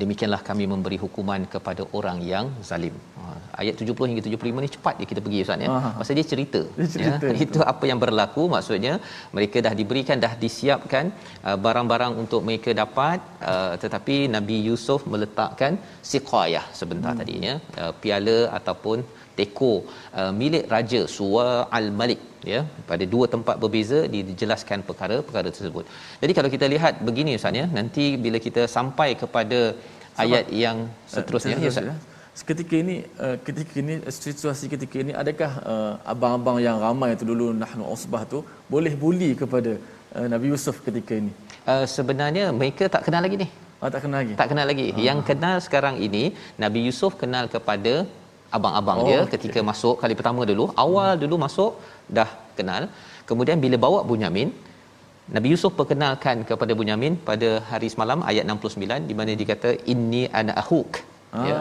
demikianlah 0.00 0.40
kami 0.48 0.64
memberi 0.72 0.98
hukuman 1.04 1.42
kepada 1.54 1.82
orang 1.98 2.18
yang 2.32 2.46
zalim. 2.68 2.96
Ha, 3.20 3.24
ayat 3.60 3.74
70 3.82 4.10
hingga 4.10 4.22
75 4.26 4.64
ni 4.64 4.68
cepat 4.74 4.94
dia 4.98 5.08
kita 5.12 5.20
pergi 5.24 5.38
ustaz 5.44 5.64
ya. 5.64 5.68
Pasal 6.00 6.18
dia 6.18 6.26
cerita. 6.32 6.60
Dia 6.78 6.88
cerita 6.94 7.26
ya. 7.30 7.38
Itu 7.46 7.60
apa 7.72 7.84
yang 7.90 8.00
berlaku 8.04 8.44
maksudnya 8.54 8.94
mereka 9.36 9.58
dah 9.66 9.74
diberikan 9.80 10.22
dah 10.24 10.32
disiapkan 10.44 11.06
uh, 11.46 11.58
barang-barang 11.64 12.14
untuk 12.22 12.42
mereka 12.48 12.70
dapat 12.82 13.18
uh, 13.52 13.74
tetapi 13.84 14.16
Nabi 14.36 14.58
Yusuf 14.68 15.02
meletakkan 15.14 15.74
siqayah 16.10 16.64
sebentar 16.80 17.12
hmm. 17.12 17.20
tadinya 17.22 17.54
uh, 17.82 17.92
piala 18.02 18.38
ataupun 18.60 18.98
teko 19.38 19.72
uh, 20.20 20.32
milik 20.40 20.64
raja 20.74 21.00
Suwa 21.16 21.46
al-Malik 21.78 22.20
ya 22.52 22.60
pada 22.90 23.04
dua 23.14 23.24
tempat 23.34 23.56
berbeza 23.62 23.98
dijelaskan 24.14 24.80
perkara-perkara 24.88 25.48
tersebut. 25.56 25.84
Jadi 26.22 26.32
kalau 26.38 26.50
kita 26.54 26.66
lihat 26.74 26.94
begini 27.08 27.32
ustaz 27.40 27.60
ya 27.60 27.66
nanti 27.78 28.04
bila 28.24 28.40
kita 28.46 28.64
sampai 28.76 29.10
kepada 29.22 29.60
Sama. 29.72 30.22
ayat 30.24 30.46
yang 30.64 30.78
seterusnya 31.14 31.56
uh, 31.58 31.64
ya 31.64 31.72
ustaz. 31.74 32.08
Ketika 32.50 32.74
ini 32.82 32.96
uh, 33.24 33.36
ketika 33.46 33.74
ini 33.82 33.94
situasi 34.26 34.66
ketika 34.74 34.96
ini 35.04 35.12
adakah 35.22 35.52
uh, 35.72 35.94
abang-abang 36.12 36.58
yang 36.66 36.76
ramai 36.84 37.08
itu 37.16 37.24
dulu 37.30 37.46
nahnu 37.62 37.84
usbah 37.94 38.22
tu 38.32 38.38
boleh 38.74 38.92
buli 39.02 39.30
kepada 39.40 39.72
uh, 40.16 40.26
Nabi 40.32 40.46
Yusuf 40.52 40.76
ketika 40.86 41.12
ini? 41.20 41.32
Uh, 41.72 41.84
sebenarnya 41.96 42.44
mereka 42.60 42.86
tak 42.94 43.04
kenal 43.08 43.22
lagi 43.26 43.36
ni. 43.44 43.48
Oh, 43.82 43.90
tak 43.94 44.02
kenal 44.04 44.18
lagi. 44.22 44.34
Tak 44.40 44.48
kenal 44.52 44.66
lagi. 44.70 44.86
Uh. 44.92 45.04
Yang 45.08 45.20
kenal 45.28 45.56
sekarang 45.66 45.96
ini 46.06 46.24
Nabi 46.64 46.80
Yusuf 46.86 47.12
kenal 47.22 47.44
kepada 47.54 47.92
abang-abang 48.56 48.98
oh, 49.02 49.06
dia 49.08 49.18
okay. 49.20 49.30
ketika 49.34 49.60
masuk 49.70 49.94
kali 50.02 50.14
pertama 50.18 50.42
dulu. 50.50 50.64
Awal 50.84 51.10
dulu 51.22 51.36
masuk 51.44 51.72
dah 52.18 52.28
kenal. 52.58 52.84
Kemudian 53.28 53.58
bila 53.64 53.76
bawa 53.86 54.00
Bunyamin 54.10 54.50
Nabi 55.36 55.48
Yusuf 55.52 55.72
perkenalkan 55.78 56.36
kepada 56.48 56.72
Bunyamin 56.78 57.14
pada 57.28 57.48
hari 57.70 57.88
semalam 57.94 58.20
ayat 58.30 58.44
69 58.54 59.08
di 59.10 59.14
mana 59.18 59.32
dia 59.38 59.48
kata 59.52 59.70
inni 59.92 60.22
ana 60.38 60.52
akhuk 60.62 60.92
ah. 61.38 61.46
ya 61.50 61.58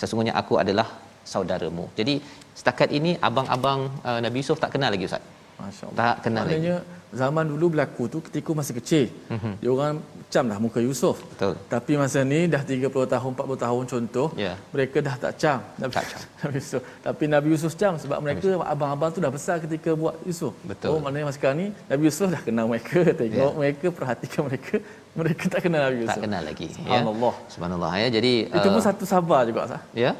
sesungguhnya 0.00 0.34
aku 0.40 0.54
adalah 0.62 0.86
saudaramu. 1.32 1.86
Jadi 1.98 2.14
setakat 2.60 2.90
ini 2.98 3.12
abang-abang 3.28 3.80
uh, 4.08 4.18
Nabi 4.26 4.38
Yusuf 4.42 4.62
tak 4.62 4.72
kenal 4.76 4.90
lagi 4.94 5.10
ustaz. 5.10 5.24
Masyaallah 5.62 5.98
tak 6.00 6.16
kenal 6.24 6.44
Maknanya, 6.46 6.76
lagi 6.78 6.98
zaman 7.20 7.44
dulu 7.52 7.66
berlaku 7.74 8.04
tu 8.14 8.18
ketika 8.26 8.50
masih 8.60 8.74
kecil 8.78 9.04
mm-hmm. 9.34 9.54
dia 9.62 9.70
orang 9.76 9.94
cam 10.32 10.44
dah 10.50 10.58
muka 10.64 10.78
Yusuf 10.78 11.16
betul. 11.32 11.54
Tapi 11.74 11.92
masa 12.00 12.20
ni 12.32 12.40
dah 12.54 12.62
30 12.62 12.86
tahun 13.14 13.30
40 13.34 13.64
tahun 13.64 13.82
contoh 13.92 14.28
yeah. 14.44 14.56
mereka 14.74 14.98
dah 15.06 15.14
tak 15.24 15.32
cam 15.42 15.58
Nabi, 15.82 15.92
tak 15.98 16.06
cam 16.10 16.20
Nabi 16.42 16.56
Yusuf 16.62 16.82
tapi 17.06 17.24
Nabi 17.34 17.48
Yusuf 17.54 17.72
cam 17.80 17.94
sebab 18.02 18.18
mereka 18.24 18.48
abang-abang 18.72 19.10
tu 19.14 19.18
dah 19.24 19.32
besar 19.38 19.56
ketika 19.64 19.90
buat 20.02 20.16
Yusuf 20.28 20.54
betul. 20.70 20.88
Oh 20.94 20.98
maknanya 21.02 21.26
masa 21.28 21.36
sekarang 21.38 21.58
ni 21.62 21.66
Nabi 21.90 22.02
Yusuf 22.08 22.28
dah 22.34 22.42
kenal 22.46 22.66
mereka 22.70 22.98
tengok 23.20 23.50
yeah. 23.52 23.58
mereka 23.60 23.86
perhatikan 23.90 24.42
mereka 24.48 24.74
mereka 25.18 25.44
tak 25.52 25.60
kenal 25.66 25.80
Nabi 25.86 25.98
Yusuf 26.02 26.10
tak 26.14 26.24
kenal 26.24 26.42
lagi 26.48 26.66
ya. 26.70 26.74
subhanallah. 26.76 27.32
Ya. 27.34 27.52
subhanallah 27.54 27.92
ya. 28.02 28.08
Jadi 28.16 28.32
itu 28.58 28.68
uh, 28.68 28.72
pun 28.74 28.82
satu 28.88 29.04
sabar 29.12 29.40
juga 29.48 29.60
sah 29.72 29.82
ya? 30.04 30.10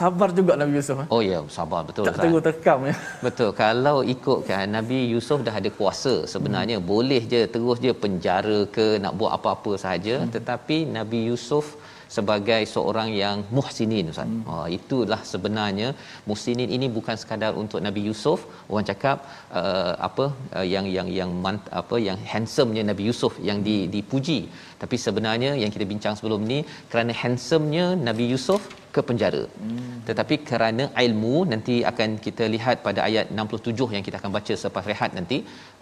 Sabar 0.00 0.28
juga 0.38 0.52
Nabi 0.60 0.72
Yusuf 0.78 0.96
oh 1.14 1.20
ya 1.30 1.38
sabar 1.56 1.80
betul 1.88 2.06
tak 2.08 2.18
tunggu 2.22 2.40
terkam 2.48 2.78
ya. 2.90 2.94
Betul 3.26 3.50
kalau 3.62 3.96
ikutkan 4.14 4.66
Nabi 4.76 4.98
Yusuf 5.14 5.40
dah 5.46 5.54
ada 5.60 5.70
kuasa 5.78 6.14
sebenarnya. 6.34 6.78
Hmm. 6.78 6.86
boleh 6.92 7.22
je 7.32 7.40
terus 7.54 7.78
je 7.84 7.92
penjara 8.04 8.58
ke 8.76 8.86
nak 9.02 9.14
buat 9.18 9.32
apa-apa 9.38 9.72
sahaja. 9.84 10.14
Hmm. 10.22 10.32
tetapi 10.36 10.78
Nabi 10.98 11.20
Yusuf 11.30 11.66
sebagai 12.14 12.60
seorang 12.74 13.08
yang 13.22 13.36
muhsinin 13.56 14.10
ustaz. 14.12 14.28
Hmm. 14.30 14.42
Oh, 14.52 14.66
itulah 14.78 15.20
sebenarnya 15.32 15.88
muhsinin 16.28 16.70
ini 16.76 16.86
bukan 16.96 17.16
sekadar 17.22 17.52
untuk 17.62 17.82
Nabi 17.86 18.02
Yusuf, 18.08 18.40
orang 18.70 18.86
cakap 18.90 19.26
uh, 19.60 19.94
apa 20.08 20.26
uh, 20.56 20.66
yang 20.74 20.86
yang 20.96 21.10
yang 21.18 21.30
mant, 21.44 21.62
apa 21.82 21.98
yang 22.08 22.18
handsomenya 22.32 22.84
Nabi 22.90 23.04
Yusuf 23.10 23.34
yang 23.50 23.60
di, 23.68 23.76
dipuji. 23.94 24.40
Tapi 24.82 24.96
sebenarnya 25.06 25.52
yang 25.62 25.70
kita 25.74 25.86
bincang 25.92 26.14
sebelum 26.18 26.42
ni 26.52 26.58
kerana 26.92 27.12
handsomenya 27.22 27.86
Nabi 28.08 28.26
Yusuf 28.32 28.62
ke 28.96 29.02
penjara. 29.08 29.42
Hmm. 29.60 29.96
Tetapi 30.08 30.34
kerana 30.48 30.84
ilmu 31.04 31.36
nanti 31.52 31.74
akan 31.90 32.10
kita 32.26 32.44
lihat 32.54 32.76
pada 32.86 33.00
ayat 33.08 33.26
67 33.40 33.94
yang 33.94 34.04
kita 34.06 34.16
akan 34.20 34.32
baca 34.36 34.52
selepas 34.60 34.84
rehat 34.90 35.10
nanti 35.18 35.38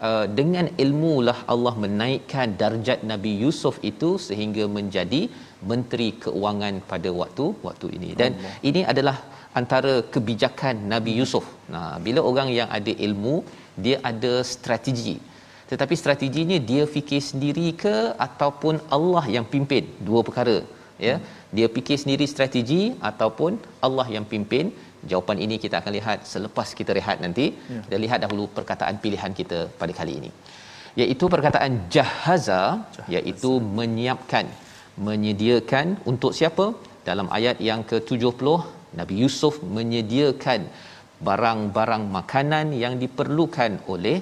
uh, 0.07 0.25
dengan 0.39 0.67
ilmulah 0.83 1.37
Allah 1.53 1.73
menaikkan 1.85 2.57
darjat 2.61 3.01
Nabi 3.11 3.33
Yusuf 3.43 3.77
itu 3.91 4.09
sehingga 4.27 4.65
menjadi 4.77 5.21
menteri 5.71 6.07
keuangan 6.23 6.75
pada 6.91 7.09
waktu 7.21 7.45
waktu 7.67 7.87
ini 7.97 8.09
dan 8.21 8.31
Allah. 8.39 8.55
ini 8.69 8.81
adalah 8.91 9.17
antara 9.59 9.93
kebijakan 10.13 10.75
Nabi 10.93 11.11
Yusuf. 11.19 11.45
Nah, 11.75 11.93
bila 12.05 12.21
orang 12.31 12.49
yang 12.59 12.69
ada 12.77 12.93
ilmu, 13.07 13.35
dia 13.85 13.97
ada 14.11 14.33
strategi. 14.53 15.17
Tetapi 15.69 15.95
strateginya 16.01 16.57
dia 16.71 16.83
fikir 16.95 17.21
sendiri 17.29 17.67
ke 17.83 17.95
ataupun 18.27 18.75
Allah 18.97 19.25
yang 19.35 19.45
pimpin? 19.53 19.85
Dua 20.09 20.21
perkara, 20.27 20.57
ya. 21.07 21.15
Dia 21.57 21.67
fikir 21.77 21.97
sendiri 22.03 22.25
strategi 22.33 22.81
ataupun 23.09 23.51
Allah 23.87 24.07
yang 24.15 24.25
pimpin? 24.33 24.67
Jawapan 25.11 25.37
ini 25.45 25.55
kita 25.63 25.75
akan 25.81 25.93
lihat 25.97 26.19
selepas 26.33 26.67
kita 26.79 26.91
rehat 26.99 27.17
nanti. 27.25 27.45
Ya. 27.73 27.81
Kita 27.85 27.97
lihat 28.03 28.19
dahulu 28.25 28.45
perkataan 28.57 28.95
pilihan 29.03 29.33
kita 29.39 29.59
pada 29.81 29.95
kali 30.01 30.15
ini. 30.21 30.31
iaitu 31.01 31.25
perkataan 31.33 31.73
jahaza 31.95 32.59
iaitu 33.15 33.49
menyiapkan 33.77 34.45
menyediakan 35.07 35.87
untuk 36.11 36.31
siapa 36.39 36.65
dalam 37.07 37.27
ayat 37.37 37.57
yang 37.69 37.81
ke-70 37.89 38.47
Nabi 38.99 39.15
Yusuf 39.23 39.55
menyediakan 39.77 40.61
barang-barang 41.27 42.03
makanan 42.17 42.75
yang 42.83 42.93
diperlukan 43.03 43.71
oleh 43.93 44.17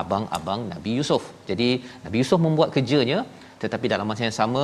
abang-abang 0.00 0.60
Nabi 0.72 0.90
Yusuf. 0.98 1.22
Jadi 1.48 1.68
Nabi 2.04 2.16
Yusuf 2.22 2.40
membuat 2.46 2.70
kerjanya 2.76 3.20
tetapi 3.62 3.86
dalam 3.92 4.06
masa 4.10 4.22
yang 4.28 4.38
sama 4.42 4.62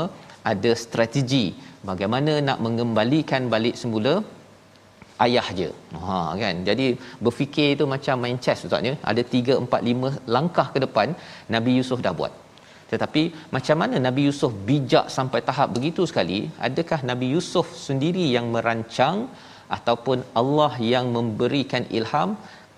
ada 0.53 0.73
strategi 0.85 1.45
bagaimana 1.89 2.33
nak 2.49 2.59
mengembalikan 2.67 3.49
balik 3.55 3.77
semula 3.83 4.15
ayah 5.25 5.47
je. 5.59 5.69
Ha 6.05 6.19
kan. 6.43 6.57
Jadi 6.69 6.87
berfikir 7.25 7.69
itu 7.77 7.85
macam 7.95 8.17
main 8.25 8.39
chess 8.45 8.67
ustaznya. 8.67 8.95
Ada 9.11 9.23
3 9.35 9.59
4 9.67 9.91
5 9.91 10.13
langkah 10.35 10.67
ke 10.75 10.79
depan 10.87 11.11
Nabi 11.55 11.73
Yusuf 11.79 12.01
dah 12.07 12.15
buat. 12.21 12.44
Tetapi 12.93 13.23
macam 13.57 13.77
mana 13.83 13.97
Nabi 14.07 14.23
Yusuf 14.29 14.53
bijak 14.69 15.07
sampai 15.17 15.41
tahap 15.49 15.69
begitu 15.77 16.03
sekali? 16.11 16.39
Adakah 16.69 17.01
Nabi 17.11 17.29
Yusuf 17.35 17.69
sendiri 17.87 18.27
yang 18.37 18.49
merancang 18.57 19.17
ataupun 19.77 20.21
Allah 20.41 20.73
yang 20.95 21.09
memberikan 21.17 21.85
ilham? 21.99 22.33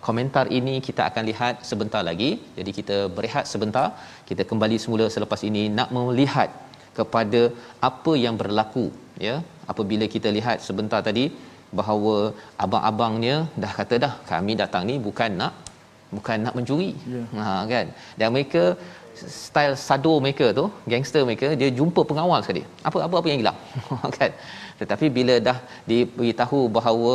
Komentar 0.07 0.47
ini 0.59 0.75
kita 0.87 1.03
akan 1.11 1.25
lihat 1.31 1.55
sebentar 1.71 2.03
lagi. 2.09 2.31
Jadi 2.59 2.71
kita 2.79 2.97
berehat 3.16 3.45
sebentar. 3.53 3.87
Kita 4.29 4.42
kembali 4.51 4.77
semula 4.85 5.07
selepas 5.16 5.40
ini 5.49 5.64
nak 5.79 5.90
melihat 5.97 6.51
kepada 6.99 7.42
apa 7.88 8.12
yang 8.25 8.35
berlaku 8.42 8.87
ya 9.27 9.37
apabila 9.73 10.07
kita 10.14 10.29
lihat 10.38 10.59
sebentar 10.66 11.01
tadi 11.09 11.25
bahawa 11.79 12.16
abang-abangnya 12.64 13.37
dah 13.62 13.73
kata 13.79 13.97
dah 14.05 14.12
kami 14.33 14.53
datang 14.62 14.85
ni 14.90 14.97
bukan 15.07 15.33
nak 15.40 15.55
bukan 16.16 16.38
nak 16.45 16.55
mencuri 16.59 16.90
yeah. 17.14 17.27
ha 17.38 17.62
kan 17.73 17.87
dan 18.19 18.29
mereka 18.35 18.64
style 19.45 19.75
sado 19.87 20.13
mereka 20.25 20.47
tu 20.59 20.65
gangster 20.93 21.23
mereka 21.29 21.49
dia 21.61 21.69
jumpa 21.79 22.01
pengawal 22.11 22.41
sekali. 22.45 22.63
Apa 22.89 22.99
apa 23.07 23.17
apa 23.21 23.29
yang 23.33 23.41
hilang 23.43 23.59
kan? 24.19 24.33
Tetapi 24.81 25.07
bila 25.19 25.35
dah 25.49 25.59
diberitahu 25.91 26.61
bahawa 26.77 27.15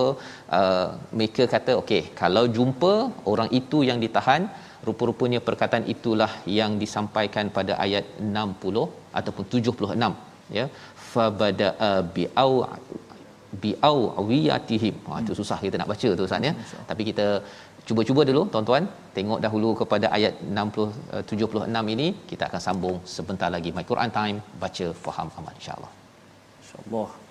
uh, 0.60 0.88
mereka 1.18 1.46
kata 1.56 1.74
okey 1.82 2.02
kalau 2.22 2.44
jumpa 2.58 2.94
orang 3.34 3.50
itu 3.62 3.80
yang 3.90 4.02
ditahan 4.06 4.44
rupa-rupanya 4.88 5.40
perkataan 5.48 5.86
itulah 5.94 6.32
yang 6.60 6.72
disampaikan 6.84 7.48
pada 7.58 7.74
ayat 7.86 8.06
60 8.20 8.88
ataupun 9.20 9.46
76 9.58 10.58
ya. 10.60 10.66
Fabada 11.12 11.70
bi'au 12.18 12.54
bi'au 13.64 13.98
awiyatihim 14.22 14.96
ha 15.08 15.20
itu 15.24 15.34
susah 15.40 15.58
kita 15.64 15.76
nak 15.80 15.90
baca 15.92 16.10
tu 16.20 16.26
Ustaz 16.28 16.48
ya. 16.50 16.54
Tapi 16.90 17.02
kita 17.10 17.28
cuba-cuba 17.88 18.22
dulu 18.30 18.44
tuan-tuan. 18.54 18.86
Tengok 19.18 19.40
dahulu 19.46 19.70
kepada 19.82 20.08
ayat 20.18 20.34
60 20.60 21.26
76 21.32 21.96
ini. 21.96 22.08
Kita 22.30 22.44
akan 22.50 22.62
sambung 22.68 22.98
sebentar 23.16 23.50
lagi 23.56 23.72
my 23.78 23.86
Quran 23.92 24.12
time. 24.20 24.38
Baca 24.64 24.88
faham 25.04 25.28
amal 25.40 25.54
insyaallah. 25.60 25.92
Insyaallah 26.62 27.31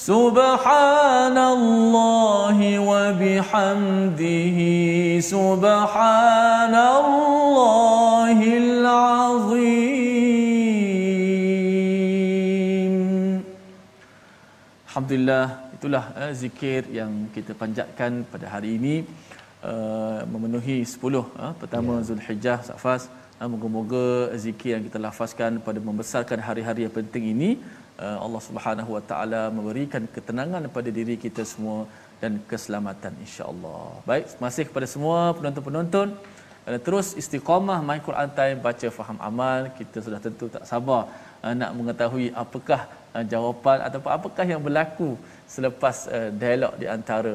سبحان 0.00 1.38
الله 1.56 2.58
وبحمده 2.90 4.58
سبحان 5.34 6.74
الله 7.00 8.38
العظيم 8.64 9.96
Alhamdulillah 14.96 15.46
itulah 15.76 16.04
uh, 16.20 16.32
zikir 16.42 16.80
yang 16.98 17.28
kita 17.34 17.52
panjatkan 17.62 18.24
pada 18.32 18.46
hari 18.52 18.76
ini 18.76 18.94
uh, 19.64 20.20
memenuhi 20.32 20.76
10 20.84 21.00
uh, 21.00 21.24
eh, 21.44 21.52
pertama 21.60 21.92
ya. 22.00 22.04
Zulhijjah 22.08 22.58
Safas 22.68 23.02
uh, 23.40 23.48
moga-moga 23.52 24.04
zikir 24.44 24.76
yang 24.76 24.84
kita 24.88 25.00
lafazkan 25.06 25.56
pada 25.66 25.80
membesarkan 25.88 26.38
hari-hari 26.48 26.84
yang 26.84 26.94
penting 26.98 27.24
ini 27.32 27.50
uh, 27.89 27.89
Allah 28.25 28.41
Subhanahu 28.47 28.91
Wa 28.95 29.03
Taala 29.09 29.41
memberikan 29.57 30.03
ketenangan 30.15 30.65
pada 30.77 30.89
diri 30.97 31.15
kita 31.25 31.43
semua 31.51 31.79
dan 32.21 32.33
keselamatan 32.49 33.13
insya-Allah. 33.25 33.83
Baik, 34.09 34.25
masih 34.43 34.63
kepada 34.69 34.87
semua 34.93 35.17
penonton-penonton 35.37 36.07
uh, 36.69 36.79
terus 36.85 37.07
istiqamah 37.21 37.79
My 37.89 37.99
Quran 38.07 38.29
Time 38.39 38.57
baca 38.67 38.87
faham 38.97 39.17
amal. 39.29 39.69
Kita 39.79 39.97
sudah 40.05 40.19
tentu 40.25 40.45
tak 40.55 40.65
sabar 40.71 41.01
uh, 41.43 41.53
nak 41.61 41.71
mengetahui 41.77 42.27
apakah 42.43 42.81
jawapan 43.33 43.77
ataupun 43.87 44.11
apakah 44.17 44.45
yang 44.51 44.61
berlaku 44.65 45.09
selepas 45.53 46.07
dialog 46.41 46.73
di 46.81 46.87
antara 46.97 47.33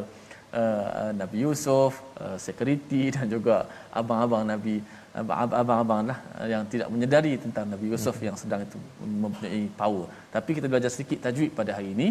Nabi 1.20 1.44
Yusuf, 1.44 2.00
security 2.40 3.02
dan 3.14 3.28
juga 3.34 3.56
abang-abang 3.92 4.40
Nabi 4.52 4.80
abang-abang 5.16 6.02
lah 6.10 6.18
yang 6.52 6.62
tidak 6.72 6.88
menyedari 6.94 7.32
tentang 7.44 7.64
Nabi 7.72 7.86
Yusuf 7.92 8.16
yang 8.28 8.36
sedang 8.42 8.60
itu 8.66 8.78
mempunyai 9.24 9.62
power. 9.80 10.06
Tapi 10.34 10.50
kita 10.56 10.66
belajar 10.72 10.90
sedikit 10.94 11.18
tajwid 11.26 11.50
pada 11.60 11.72
hari 11.76 11.90
ini. 11.96 12.08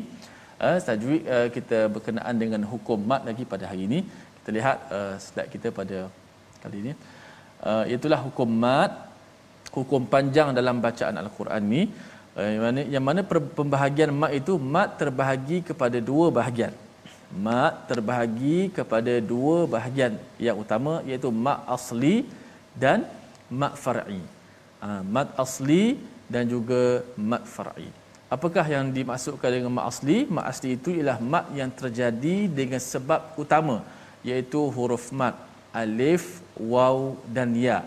Uh, 0.65 0.77
tajwid 0.87 1.21
uh, 1.35 1.47
kita 1.55 1.79
berkenaan 1.95 2.35
dengan 2.43 2.61
hukum 2.71 2.99
mat 3.11 3.21
lagi 3.29 3.43
pada 3.53 3.65
hari 3.69 3.83
ini. 3.87 3.99
Kita 4.39 4.49
lihat 4.57 4.77
slide 5.25 5.49
kita 5.53 5.67
pada 5.79 5.97
kali 6.63 6.77
ini. 6.83 6.93
Itulah 7.95 8.19
hukum 8.25 8.49
mat 8.63 8.91
hukum 9.73 10.01
panjang 10.13 10.49
dalam 10.59 10.77
bacaan 10.85 11.15
al-Quran 11.21 11.63
ni. 11.73 11.81
Yang 12.37 12.61
mana 12.65 12.81
yang 12.93 13.03
mana 13.07 13.21
pembahagian 13.59 14.11
mat 14.21 14.31
itu 14.39 14.53
mat 14.75 14.89
terbahagi 15.01 15.57
kepada 15.69 15.97
dua 16.09 16.27
bahagian. 16.37 16.73
Mat 17.47 17.73
terbahagi 17.89 18.57
kepada 18.77 19.13
dua 19.31 19.57
bahagian. 19.75 20.13
Yang 20.47 20.57
utama 20.63 20.93
iaitu 21.09 21.31
mat 21.45 21.65
asli 21.75 22.15
dan 22.83 23.07
mat 23.61 23.73
far'i 23.83 24.21
uh, 24.87 25.01
mat 25.15 25.29
asli 25.45 25.83
dan 26.33 26.43
juga 26.55 26.81
mat 27.31 27.45
far'i 27.55 27.89
Apakah 28.35 28.65
yang 28.65 28.89
dimaksudkan 28.89 29.53
dengan 29.53 29.71
mat 29.77 29.85
asli? 29.89 30.25
Mat 30.35 30.45
asli 30.51 30.69
itu 30.77 30.89
ialah 30.97 31.21
mat 31.33 31.45
yang 31.59 31.69
terjadi 31.81 32.35
dengan 32.59 32.81
sebab 32.81 33.37
utama 33.43 33.75
iaitu 34.25 34.61
huruf 34.75 35.05
mat 35.19 35.35
alif, 35.83 36.23
waw 36.73 36.97
dan 37.35 37.51
ya. 37.65 37.79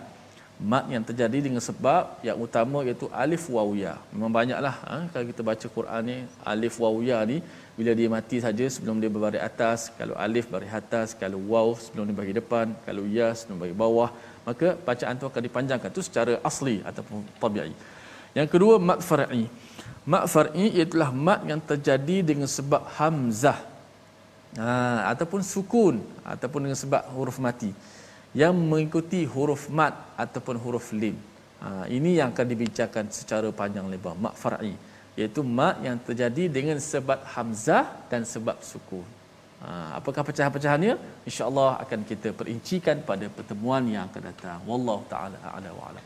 Mat 0.71 0.85
yang 0.93 1.03
terjadi 1.09 1.37
dengan 1.45 1.63
sebab 1.63 2.19
yang 2.27 2.37
utama 2.45 2.79
iaitu 2.87 3.07
alif, 3.23 3.43
waw, 3.55 3.69
ya. 3.83 3.93
Memang 4.15 4.31
banyaklah 4.39 4.75
ha? 4.87 4.95
kalau 5.11 5.25
kita 5.31 5.41
baca 5.49 5.67
Quran 5.77 6.01
ni 6.09 6.17
alif, 6.53 6.75
waw, 6.83 6.95
ya 7.09 7.19
ni 7.31 7.37
bila 7.79 7.91
dia 7.99 8.09
mati 8.15 8.37
saja 8.45 8.65
sebelum 8.75 8.99
dia 9.01 9.11
berbaris 9.15 9.43
atas, 9.49 9.79
kalau 9.99 10.15
alif 10.25 10.47
baris 10.53 10.71
atas, 10.81 11.15
kalau 11.21 11.39
waw 11.51 11.67
sebelum 11.83 12.11
dia 12.11 12.17
bagi 12.21 12.35
depan, 12.39 12.75
kalau 12.87 13.03
ya 13.17 13.29
sebelum 13.39 13.59
bagi 13.63 13.75
bawah, 13.83 14.09
maka 14.49 14.67
bacaan 14.87 15.15
tu 15.21 15.25
akan 15.29 15.41
dipanjangkan 15.47 15.89
tu 15.97 16.01
secara 16.07 16.33
asli 16.49 16.75
ataupun 16.89 17.17
tabi'i. 17.43 17.73
Yang 18.37 18.47
kedua 18.53 18.75
mat 18.89 18.99
far'i. 19.09 19.45
Mat 20.11 20.25
far'i 20.33 20.65
ialah 20.79 21.09
mat 21.27 21.39
yang 21.51 21.61
terjadi 21.71 22.17
dengan 22.29 22.49
sebab 22.57 22.81
hamzah. 22.97 23.59
Ha, 24.57 24.69
ataupun 25.13 25.41
sukun 25.45 25.95
ataupun 26.33 26.59
dengan 26.65 26.79
sebab 26.83 27.03
huruf 27.15 27.37
mati. 27.47 27.71
yang 28.41 28.53
mengikuti 28.71 29.25
huruf 29.33 29.73
mat 29.77 29.93
ataupun 30.23 30.55
huruf 30.63 30.87
lim. 31.01 31.17
Ha, 31.61 31.89
ini 31.97 32.11
yang 32.21 32.29
akan 32.33 32.45
dibincangkan 32.53 33.05
secara 33.09 33.49
panjang 33.59 33.89
lebar. 33.93 34.13
Mat 34.25 34.37
far'i. 34.41 34.73
Iaitu 35.17 35.41
mat 35.59 35.81
yang 35.85 35.97
terjadi 36.07 36.43
dengan 36.57 36.77
sebab 36.91 37.25
hamzah 37.33 37.85
dan 38.11 38.21
sebab 38.33 38.61
sukun. 38.61 39.18
Ha, 39.59 39.99
apakah 39.99 40.23
pecahan-pecahannya? 40.23 40.93
InsyaAllah 41.27 41.83
akan 41.83 42.07
kita 42.07 42.31
perincikan 42.31 43.03
pada 43.03 43.27
pertemuan 43.27 43.83
yang 43.91 44.07
akan 44.07 44.21
datang. 44.31 44.59
Wallahu 44.63 45.03
ta'ala 45.11 45.35
a'la 45.35 45.71
wa'ala. 45.75 46.01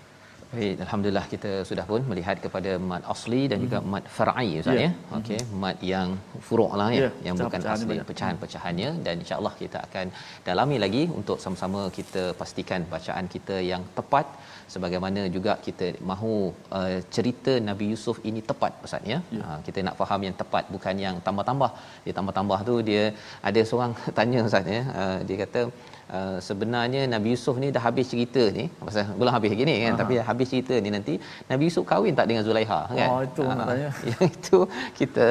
Baik, 0.56 0.76
alhamdulillah 0.86 1.26
kita 1.34 1.52
sudah 1.70 1.86
pun 1.92 2.02
melihat 2.10 2.38
kepada 2.46 2.72
mat 2.90 3.04
asli 3.14 3.42
dan 3.52 3.58
juga 3.66 3.78
mm-hmm. 3.80 3.94
mat 3.94 4.06
far'i 4.18 4.50
ustaz 4.62 4.76
yeah. 4.78 4.84
ya. 4.86 4.90
Mhm. 4.94 5.16
Okey, 5.18 5.40
mm-hmm. 5.40 5.62
mat 5.64 5.78
yang 5.92 6.10
furu' 6.48 6.72
lah 6.80 6.90
ya, 6.96 7.00
yeah. 7.02 7.14
yang 7.28 7.36
bukan 7.44 7.62
asli 7.74 7.98
pecahan-pecahannya 8.10 8.90
dan 9.06 9.16
insya-Allah 9.24 9.54
kita 9.62 9.80
akan 9.88 10.06
dalami 10.48 10.78
lagi 10.86 11.04
untuk 11.20 11.38
sama-sama 11.44 11.82
kita 11.98 12.24
pastikan 12.42 12.84
bacaan 12.94 13.28
kita 13.36 13.58
yang 13.72 13.86
tepat 13.98 14.28
sebagaimana 14.74 15.24
juga 15.36 15.54
kita 15.68 15.88
mahu 16.12 16.34
uh, 16.78 17.00
cerita 17.16 17.56
Nabi 17.70 17.88
Yusuf 17.94 18.20
ini 18.30 18.42
tepat 18.52 18.74
ustaz 18.86 19.04
ya. 19.14 19.20
Yeah. 19.38 19.46
Uh, 19.48 19.60
kita 19.68 19.80
nak 19.88 19.98
faham 20.02 20.22
yang 20.28 20.38
tepat 20.44 20.64
bukan 20.76 20.96
yang 21.06 21.18
tambah-tambah. 21.28 21.72
Dia 22.06 22.14
tambah-tambah 22.20 22.60
tu 22.70 22.76
dia 22.90 23.04
ada 23.50 23.64
seorang 23.72 23.94
tanya 24.20 24.42
ustaz 24.50 24.74
ya. 24.78 24.84
Uh, 25.02 25.18
dia 25.30 25.38
kata 25.44 25.64
Uh, 26.12 26.38
sebenarnya 26.48 27.02
Nabi 27.08 27.28
Yusuf 27.34 27.56
ni 27.64 27.68
dah 27.76 27.84
habis 27.88 28.08
cerita 28.12 28.44
ni. 28.58 28.66
Pasal 28.88 29.14
belum 29.20 29.34
habis 29.36 29.50
lagi 29.54 29.66
ni 29.70 29.76
kan? 29.86 29.94
Aha. 29.96 30.00
tapi 30.02 30.14
habis 30.30 30.48
cerita 30.52 30.76
ni 30.84 30.90
nanti 30.96 31.14
Nabi 31.52 31.64
Yusuf 31.68 31.86
kahwin 31.92 32.14
tak 32.20 32.28
dengan 32.30 32.44
Zulaiha 32.48 32.80
kan? 32.98 33.10
Oh 33.14 33.22
itu 33.28 33.42
uh, 33.44 33.56
maknanya. 33.60 33.90
Yang 34.12 34.24
itu 34.30 34.60
kita 35.00 35.28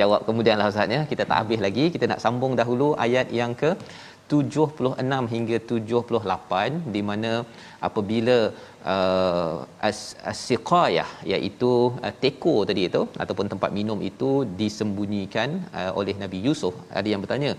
jawab 0.00 0.20
kemudian 0.28 0.56
lah 0.60 0.68
ustaz 0.72 0.96
ya. 0.96 1.02
Kita 1.12 1.22
tak 1.30 1.38
habis 1.44 1.60
lagi. 1.66 1.86
Kita 1.94 2.08
nak 2.12 2.22
sambung 2.24 2.54
dahulu 2.60 2.88
ayat 3.06 3.28
yang 3.40 3.52
ke 3.62 3.72
76 4.32 5.32
hingga 5.34 5.56
78 5.70 6.94
di 6.94 7.02
mana 7.08 7.32
apabila 7.88 8.36
uh, 8.92 9.54
as-siqayah 9.88 11.08
iaitu 11.32 11.70
uh, 12.06 12.14
teko 12.22 12.56
tadi 12.70 12.82
itu 12.90 13.02
ataupun 13.22 13.48
tempat 13.52 13.70
minum 13.78 13.98
itu 14.10 14.30
disembunyikan 14.60 15.50
uh, 15.78 15.92
oleh 16.00 16.14
Nabi 16.24 16.40
Yusuf. 16.46 16.74
Ada 16.98 17.08
yang 17.12 17.22
bertanya 17.24 17.52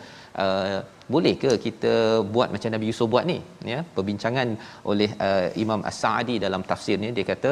uh, 0.43 0.77
boleh 1.15 1.33
ke 1.41 1.49
kita 1.65 1.93
buat 2.35 2.49
macam 2.53 2.69
Nabi 2.75 2.87
Yusuf 2.91 3.09
buat 3.13 3.25
ni? 3.31 3.37
Ya 3.73 3.79
perbincangan 3.97 4.47
oleh 4.91 5.09
uh, 5.27 5.47
Imam 5.63 5.81
As-Sa'di 5.89 6.37
dalam 6.45 6.63
tafsirnya 6.71 7.11
dia 7.17 7.25
kata 7.33 7.51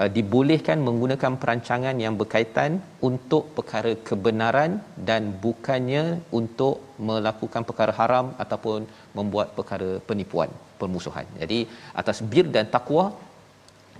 uh, 0.00 0.08
dibolehkan 0.16 0.78
menggunakan 0.88 1.34
perancangan 1.42 1.96
yang 2.04 2.14
berkaitan 2.20 2.70
untuk 3.08 3.44
perkara 3.56 3.94
kebenaran 4.10 4.72
dan 5.10 5.34
bukannya 5.46 6.04
untuk 6.40 6.76
melakukan 7.08 7.62
perkara 7.70 7.94
haram 8.00 8.26
ataupun 8.44 8.80
membuat 9.18 9.48
perkara 9.58 9.90
penipuan 10.10 10.50
permusuhan. 10.80 11.26
Jadi 11.42 11.58
atas 12.02 12.18
bir 12.32 12.46
dan 12.56 12.66
takwa 12.76 13.04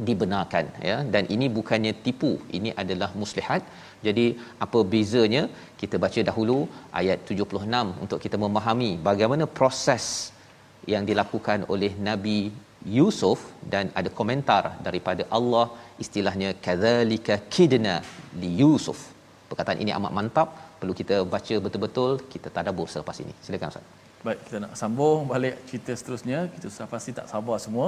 dibenarkan 0.08 0.64
ya 0.88 0.96
dan 1.14 1.24
ini 1.34 1.46
bukannya 1.56 1.92
tipu 2.04 2.30
ini 2.56 2.70
adalah 2.82 3.08
muslihat 3.22 3.62
jadi 4.06 4.24
apa 4.64 4.78
bezanya 4.92 5.42
kita 5.80 5.96
baca 6.04 6.20
dahulu 6.28 6.58
ayat 7.00 7.18
76 7.30 8.02
untuk 8.04 8.18
kita 8.24 8.36
memahami 8.44 8.90
bagaimana 9.08 9.46
proses 9.58 10.06
yang 10.92 11.04
dilakukan 11.10 11.60
oleh 11.74 11.92
Nabi 12.08 12.38
Yusuf 12.96 13.40
dan 13.72 13.88
ada 13.98 14.10
komentar 14.18 14.62
daripada 14.86 15.24
Allah 15.36 15.66
istilahnya 16.04 16.50
kadzalika 16.66 17.36
kidna 17.54 17.96
li 18.40 18.50
Yusuf. 18.60 18.98
Perkataan 19.50 19.80
ini 19.84 19.92
amat 19.98 20.12
mantap, 20.18 20.48
perlu 20.80 20.94
kita 21.00 21.16
baca 21.34 21.54
betul-betul, 21.64 22.10
kita 22.32 22.48
tadabbur 22.56 22.88
selepas 22.94 23.16
ini. 23.24 23.32
Silakan 23.44 23.72
Ustaz. 23.72 24.03
Baik, 24.24 24.40
kita 24.48 24.56
nak 24.64 24.72
sambung 24.80 25.28
balik 25.30 25.54
cerita 25.68 25.92
seterusnya. 26.00 26.38
Kita 26.52 26.66
sudah 26.72 26.88
pasti 26.92 27.10
tak 27.16 27.26
sabar 27.32 27.56
semua 27.64 27.86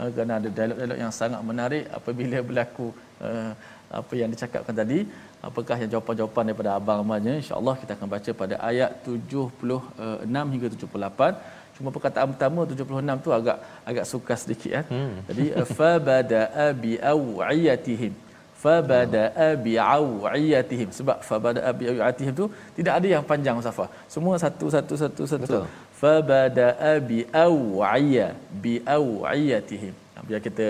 uh, 0.00 0.08
kerana 0.14 0.32
ada 0.40 0.48
dialog-dialog 0.56 0.98
yang 1.02 1.12
sangat 1.12 1.40
menarik 1.48 1.84
apabila 1.98 2.38
berlaku 2.48 2.86
uh, 3.20 3.52
apa 3.98 4.12
yang 4.20 4.32
dicakapkan 4.32 4.72
tadi. 4.80 5.04
Apakah 5.48 5.76
yang 5.82 5.90
jawapan-jawapan 5.94 6.44
daripada 6.48 6.70
abang 6.78 7.04
amalnya? 7.04 7.34
Insya-Allah 7.42 7.74
kita 7.82 7.92
akan 7.92 8.08
baca 8.14 8.30
pada 8.40 8.54
ayat 8.70 8.90
76 9.04 10.54
hingga 10.54 10.68
78. 10.72 11.76
Cuma 11.76 11.88
perkataan 11.92 12.28
pertama 12.32 12.60
76 12.64 13.24
tu 13.26 13.30
agak 13.38 13.58
agak 13.90 14.04
sukar 14.08 14.38
sedikit 14.40 14.70
kan. 14.80 14.84
Hmm. 14.96 15.14
Jadi 15.28 15.44
fa 15.76 15.92
bada'a 16.08 16.66
bi 16.72 16.96
awiyatihim 17.12 18.14
Fa 18.63 18.75
bada'a 18.91 19.47
bi 19.65 19.73
awiyatihim. 19.81 20.89
Sebab 20.97 21.17
fa 21.27 21.35
bada'a 21.45 21.71
bi 21.79 21.85
awiyatihim 21.91 22.33
tu 22.39 22.45
tidak 22.77 22.93
ada 22.99 23.07
yang 23.13 23.23
panjang 23.31 23.55
Mustafa. 23.59 23.85
Semua 24.15 24.35
satu 24.43 24.65
satu 24.75 24.93
satu 25.03 25.23
satu. 25.31 25.59
Fa 26.01 26.13
bada'a 26.31 26.93
bi 27.09 27.19
awiya 27.45 28.27
bi 28.63 28.73
awiyatihim. 28.97 29.93
Biar 30.29 30.41
kita 30.47 30.67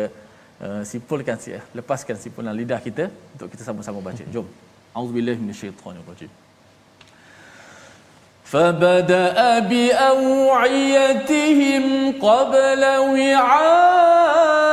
uh, 0.66 0.82
simpulkan 0.92 1.36
sih, 1.44 1.60
lepaskan 1.80 2.16
simpulan 2.24 2.56
lidah 2.62 2.80
kita 2.88 3.06
untuk 3.36 3.48
kita 3.54 3.64
sama-sama 3.68 4.00
baca. 4.08 4.24
Jom. 4.36 4.48
Auzubillahi 4.96 5.40
minasyaitonirrajim. 5.44 6.32
فبدأ 8.52 9.40
بأوعيتهم 9.72 11.84
قبل 12.20 12.82
وعاء 13.16 14.65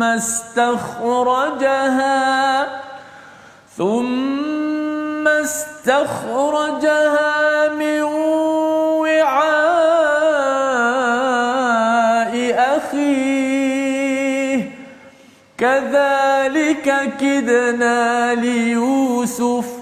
ثم 0.00 0.06
استخرجها 0.08 1.90
ثم 3.78 5.28
استخرجها 5.28 6.88
من 7.68 8.02
وعاء 9.02 9.60
أخيه. 12.76 14.70
كذلك 15.58 16.20
ذلك 16.50 17.16
كدنا 17.20 18.34
ليوسف 18.34 19.79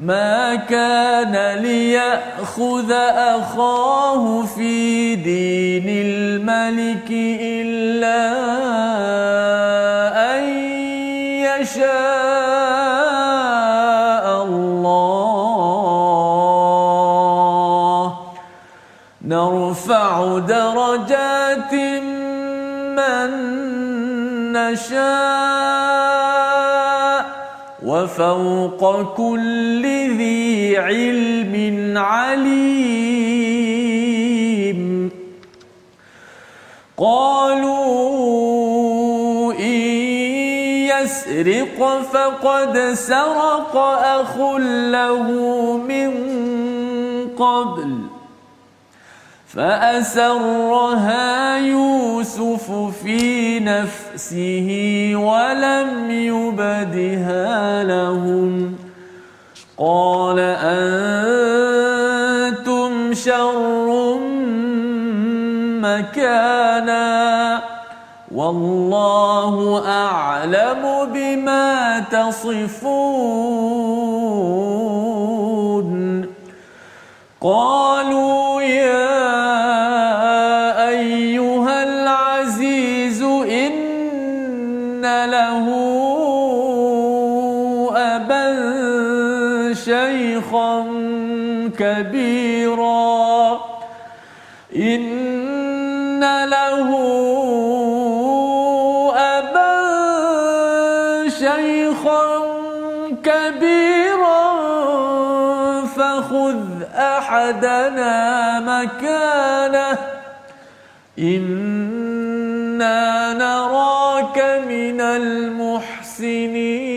ما 0.00 0.54
كان 0.54 1.60
ليأخذ 1.60 2.92
أخاه 2.92 4.42
في 4.42 5.14
دين 5.16 5.84
الملك 5.88 7.10
إلا 7.40 8.32
أن 10.36 10.44
يشاء 11.44 11.90
الله. 14.42 14.90
نرفع 19.24 20.38
درجات 20.38 21.74
من 22.96 23.30
نشاء. 24.52 25.69
وفوق 28.00 29.16
كل 29.16 29.82
ذي 30.16 30.78
علم 30.78 31.54
عليم. 31.98 33.20
قالوا 36.96 37.92
إن 39.52 39.80
يسرق 40.92 42.00
فقد 42.12 42.78
سرق 42.94 43.76
أخ 43.76 44.38
له 44.92 45.26
من 45.76 46.10
قبل. 47.38 47.99
فأسرها 49.54 51.26
يوسف 51.58 52.70
في 53.02 53.60
نفسه 53.60 54.68
ولم 55.14 56.10
يبدها 56.10 57.84
لهم. 57.84 58.76
قال 59.78 60.38
أنتم 62.48 63.14
شر 63.14 64.18
مكانا. 65.80 67.62
والله 68.34 69.82
أعلم 69.88 71.08
بما 71.14 72.00
تصفون. 72.00 72.70
قالوا 77.40 77.99
كبيرا. 91.80 93.60
إن 94.76 96.20
له 96.44 96.90
أبا 99.16 99.78
شيخا 101.28 102.24
كبيرا. 103.24 104.50
فخذ 105.86 106.82
أحدنا 106.94 108.60
مكانه. 108.60 109.98
إنا 111.18 112.12
نراك 113.32 114.38
من 114.68 115.00
المحسنين. 115.00 116.89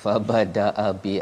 fabada'a 0.04 0.88
bi 1.04 1.16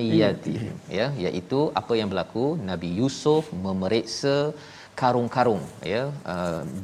ayati 0.00 0.54
ya. 0.98 1.06
Iaitu 1.24 1.60
apa 1.80 1.92
yang 2.00 2.08
berlaku? 2.12 2.44
Nabi 2.70 2.90
Yusuf 3.00 3.44
memeriksa 3.66 4.36
karung-karung 5.00 5.64
ya. 5.94 6.02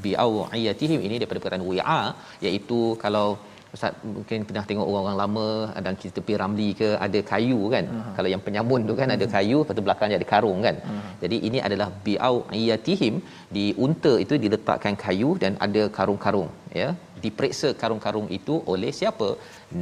Bi 0.02 0.12
ayatihim 0.56 1.00
ini 1.06 1.14
daripada 1.20 1.40
perkataan 1.44 1.66
wi'a 1.70 2.02
iaitu 2.46 2.80
kalau 3.04 3.28
Ustaz 3.76 3.94
mungkin 4.16 4.46
pernah 4.48 4.64
tengok 4.68 4.86
orang-orang 4.90 5.18
lama 5.22 5.48
dan 5.86 5.94
kita 6.00 6.12
tepi 6.18 6.34
ramli 6.42 6.68
ke 6.80 6.88
ada 7.06 7.20
kayu 7.30 7.60
kan. 7.74 7.84
Uh-huh. 7.94 8.12
Kalau 8.16 8.28
yang 8.34 8.42
penyamun 8.46 8.80
tu 8.90 8.94
kan 9.00 9.08
uh-huh. 9.08 9.18
ada 9.18 9.26
kayu 9.34 9.58
lepas 9.62 9.76
tu 9.78 9.84
belakangnya 9.88 10.16
ada 10.20 10.28
karung 10.32 10.60
kan. 10.66 10.76
Uh-huh. 10.86 11.10
Jadi 11.22 11.36
ini 11.48 11.60
adalah 11.66 11.88
bi'au 12.06 12.36
iyatihim 12.60 13.16
di 13.56 13.66
unta 13.86 14.12
itu 14.24 14.36
diletakkan 14.44 14.96
kayu 15.04 15.30
dan 15.44 15.54
ada 15.66 15.84
karung-karung 15.98 16.50
ya. 16.82 16.88
Diperiksa 17.24 17.68
karung-karung 17.82 18.26
itu 18.38 18.56
oleh 18.72 18.90
siapa? 19.00 19.28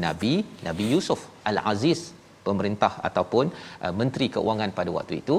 Nabi 0.05 0.35
Nabi 0.66 0.85
Yusuf 0.94 1.22
Al-Aziz 1.51 2.03
pemerintah 2.46 2.92
ataupun 3.09 3.46
uh, 3.85 3.94
menteri 4.01 4.27
keuangan 4.35 4.70
pada 4.79 4.90
waktu 4.99 5.14
itu 5.22 5.37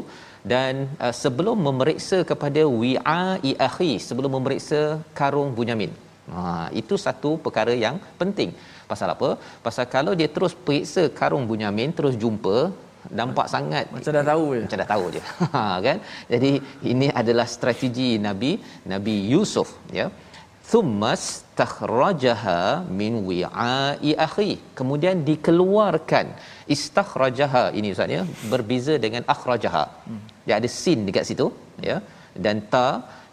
dan 0.54 0.76
uh, 1.04 1.14
sebelum 1.22 1.58
memeriksa 1.68 2.18
kepada 2.32 2.64
wi'a'i 2.82 3.54
akhi 3.70 3.94
sebelum 4.10 4.34
memeriksa 4.40 4.82
karung 5.20 5.52
Bunyamin 5.60 5.94
Ha, 6.36 6.42
itu 6.82 6.96
satu 7.06 7.30
perkara 7.46 7.74
yang 7.86 7.96
penting. 8.22 8.50
Pasal 8.92 9.10
apa? 9.16 9.30
Pasal 9.66 9.86
kalau 9.96 10.14
dia 10.20 10.30
terus 10.36 10.54
periksa 10.66 11.04
karung 11.20 11.46
Bunyamin 11.50 11.92
terus 11.98 12.16
jumpa 12.24 12.58
nampak 13.20 13.48
sangat 13.54 13.86
macam 13.96 14.12
dah 14.18 14.26
tahu 14.32 14.46
je. 14.56 14.62
Macam 14.66 14.80
dah 14.84 14.90
tahu 14.94 15.06
je. 15.16 15.22
Ha 15.56 15.64
kan? 15.88 15.98
Jadi 16.34 16.52
ini 16.94 17.08
adalah 17.22 17.48
strategi 17.58 18.10
Nabi 18.28 18.52
Nabi 18.94 19.16
Yusuf 19.34 19.70
ya. 20.00 20.08
Thummas 20.72 21.24
takhrajaha 21.60 22.60
min 23.02 23.14
wi'a'i 23.30 24.12
akhi. 24.26 24.52
Kemudian 24.80 25.24
dikeluarkan 25.30 26.26
istakhrajaha 26.76 27.64
ini 27.80 27.96
ustaz 27.96 28.16
ya 28.18 28.24
berbeza 28.52 28.96
dengan 29.06 29.24
akhrajaha. 29.34 29.86
Hmm. 30.08 30.22
Dia 30.46 30.56
ada 30.60 30.70
sin 30.82 31.08
dekat 31.08 31.24
situ 31.30 31.48
ya 31.90 31.98
dan 32.46 32.58
ta 32.74 32.88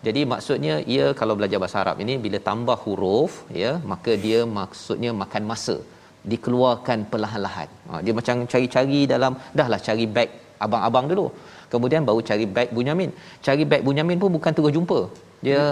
jadi 0.06 0.20
maksudnya 0.32 0.74
ia 0.94 1.06
kalau 1.20 1.34
belajar 1.38 1.58
bahasa 1.62 1.78
Arab 1.82 1.98
ini 2.04 2.14
bila 2.24 2.38
tambah 2.48 2.78
huruf 2.84 3.34
ya 3.62 3.72
maka 3.92 4.12
dia 4.24 4.40
maksudnya 4.58 5.10
makan 5.22 5.44
masa 5.52 5.76
dikeluarkan 6.32 6.98
perlahan-lahan. 7.12 7.68
Ha, 7.88 8.00
dia 8.04 8.14
macam 8.18 8.46
cari-cari 8.52 9.00
dalam 9.12 9.32
dahlah 9.58 9.80
cari 9.88 10.06
beg 10.16 10.30
abang-abang 10.64 11.06
dulu. 11.12 11.26
Kemudian 11.72 12.02
baru 12.08 12.20
cari 12.30 12.46
beg 12.56 12.68
Bunyamin. 12.76 13.10
Cari 13.46 13.62
beg 13.70 13.82
Bunyamin 13.86 14.18
pun 14.22 14.32
bukan 14.36 14.52
terus 14.56 14.74
jumpa. 14.76 15.00
Dia 15.46 15.62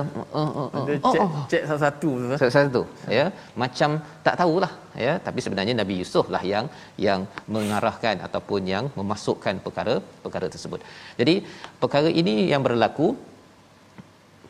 uh, 0.40 0.40
uh, 0.40 0.64
uh, 0.76 0.84
dia 0.86 0.96
cek, 1.00 1.20
oh, 1.24 1.28
oh. 1.36 1.44
cek 1.52 1.62
satu-satu 1.68 2.08
tu. 2.22 2.34
Satu-satu 2.40 2.82
ya. 3.18 3.24
Macam 3.62 3.90
tak 4.26 4.34
tahulah 4.40 4.72
ya 5.04 5.12
tapi 5.26 5.40
sebenarnya 5.44 5.74
Nabi 5.80 5.94
Yusuf 6.00 6.26
lah 6.34 6.42
yang 6.52 6.66
yang 7.06 7.20
mengarahkan 7.54 8.16
ataupun 8.26 8.68
yang 8.74 8.84
memasukkan 8.98 9.64
perkara 9.66 9.94
perkara 10.24 10.48
tersebut. 10.54 10.80
Jadi 11.20 11.34
perkara 11.82 12.10
ini 12.22 12.34
yang 12.52 12.64
berlaku 12.66 13.08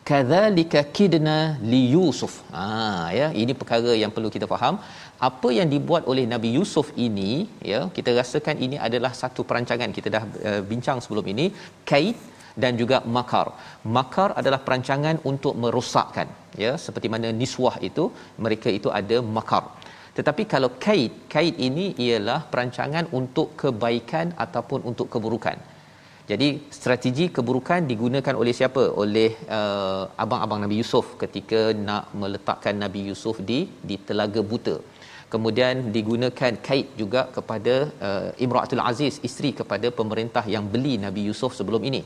kadzalika 0.09 0.81
kidna 0.95 1.37
li 1.71 1.81
yusuf. 1.95 2.33
Ha 2.55 2.65
ya 3.19 3.27
ini 3.43 3.53
perkara 3.61 3.93
yang 4.01 4.11
perlu 4.15 4.29
kita 4.35 4.47
faham. 4.53 4.75
Apa 5.29 5.49
yang 5.57 5.67
dibuat 5.73 6.03
oleh 6.11 6.25
nabi 6.33 6.49
yusuf 6.57 6.87
ini 7.07 7.31
ya 7.71 7.79
kita 7.97 8.11
rasakan 8.19 8.57
ini 8.65 8.77
adalah 8.87 9.11
satu 9.21 9.43
perancangan. 9.49 9.95
Kita 9.97 10.09
dah 10.15 10.23
uh, 10.49 10.61
bincang 10.71 10.99
sebelum 11.05 11.27
ini 11.33 11.45
kait 11.91 12.17
dan 12.63 12.73
juga 12.81 12.97
makar. 13.17 13.47
Makar 13.97 14.29
adalah 14.39 14.59
perancangan 14.65 15.17
untuk 15.31 15.55
merosakkan 15.63 16.27
ya 16.65 16.73
seperti 16.85 17.07
mana 17.13 17.29
niswah 17.41 17.75
itu 17.89 18.05
mereka 18.45 18.69
itu 18.79 18.91
ada 19.01 19.19
makar. 19.37 19.63
Tetapi 20.17 20.43
kalau 20.53 20.69
kait 20.85 21.13
kait 21.33 21.55
ini 21.67 21.85
ialah 22.07 22.39
perancangan 22.51 23.05
untuk 23.19 23.47
kebaikan 23.61 24.27
ataupun 24.45 24.81
untuk 24.89 25.07
keburukan 25.13 25.57
jadi 26.31 26.47
strategi 26.77 27.25
keburukan 27.35 27.81
digunakan 27.91 28.35
oleh 28.41 28.53
siapa? 28.59 28.83
Oleh 29.03 29.31
uh, 29.57 30.03
abang-abang 30.23 30.59
Nabi 30.63 30.75
Yusuf 30.81 31.07
ketika 31.23 31.61
nak 31.87 32.15
meletakkan 32.21 32.75
Nabi 32.83 33.01
Yusuf 33.09 33.37
di 33.49 33.59
di 33.89 33.97
telaga 34.07 34.43
buta. 34.51 34.75
Kemudian 35.33 35.75
digunakan 35.95 36.53
kait 36.67 36.87
juga 37.01 37.21
kepada 37.35 37.75
uh, 38.07 38.29
Imratul 38.45 38.83
Aziz, 38.91 39.15
isteri 39.27 39.51
kepada 39.59 39.87
pemerintah 39.99 40.45
yang 40.55 40.65
beli 40.73 40.93
Nabi 41.05 41.21
Yusuf 41.29 41.51
sebelum 41.59 41.83
ini. 41.89 42.01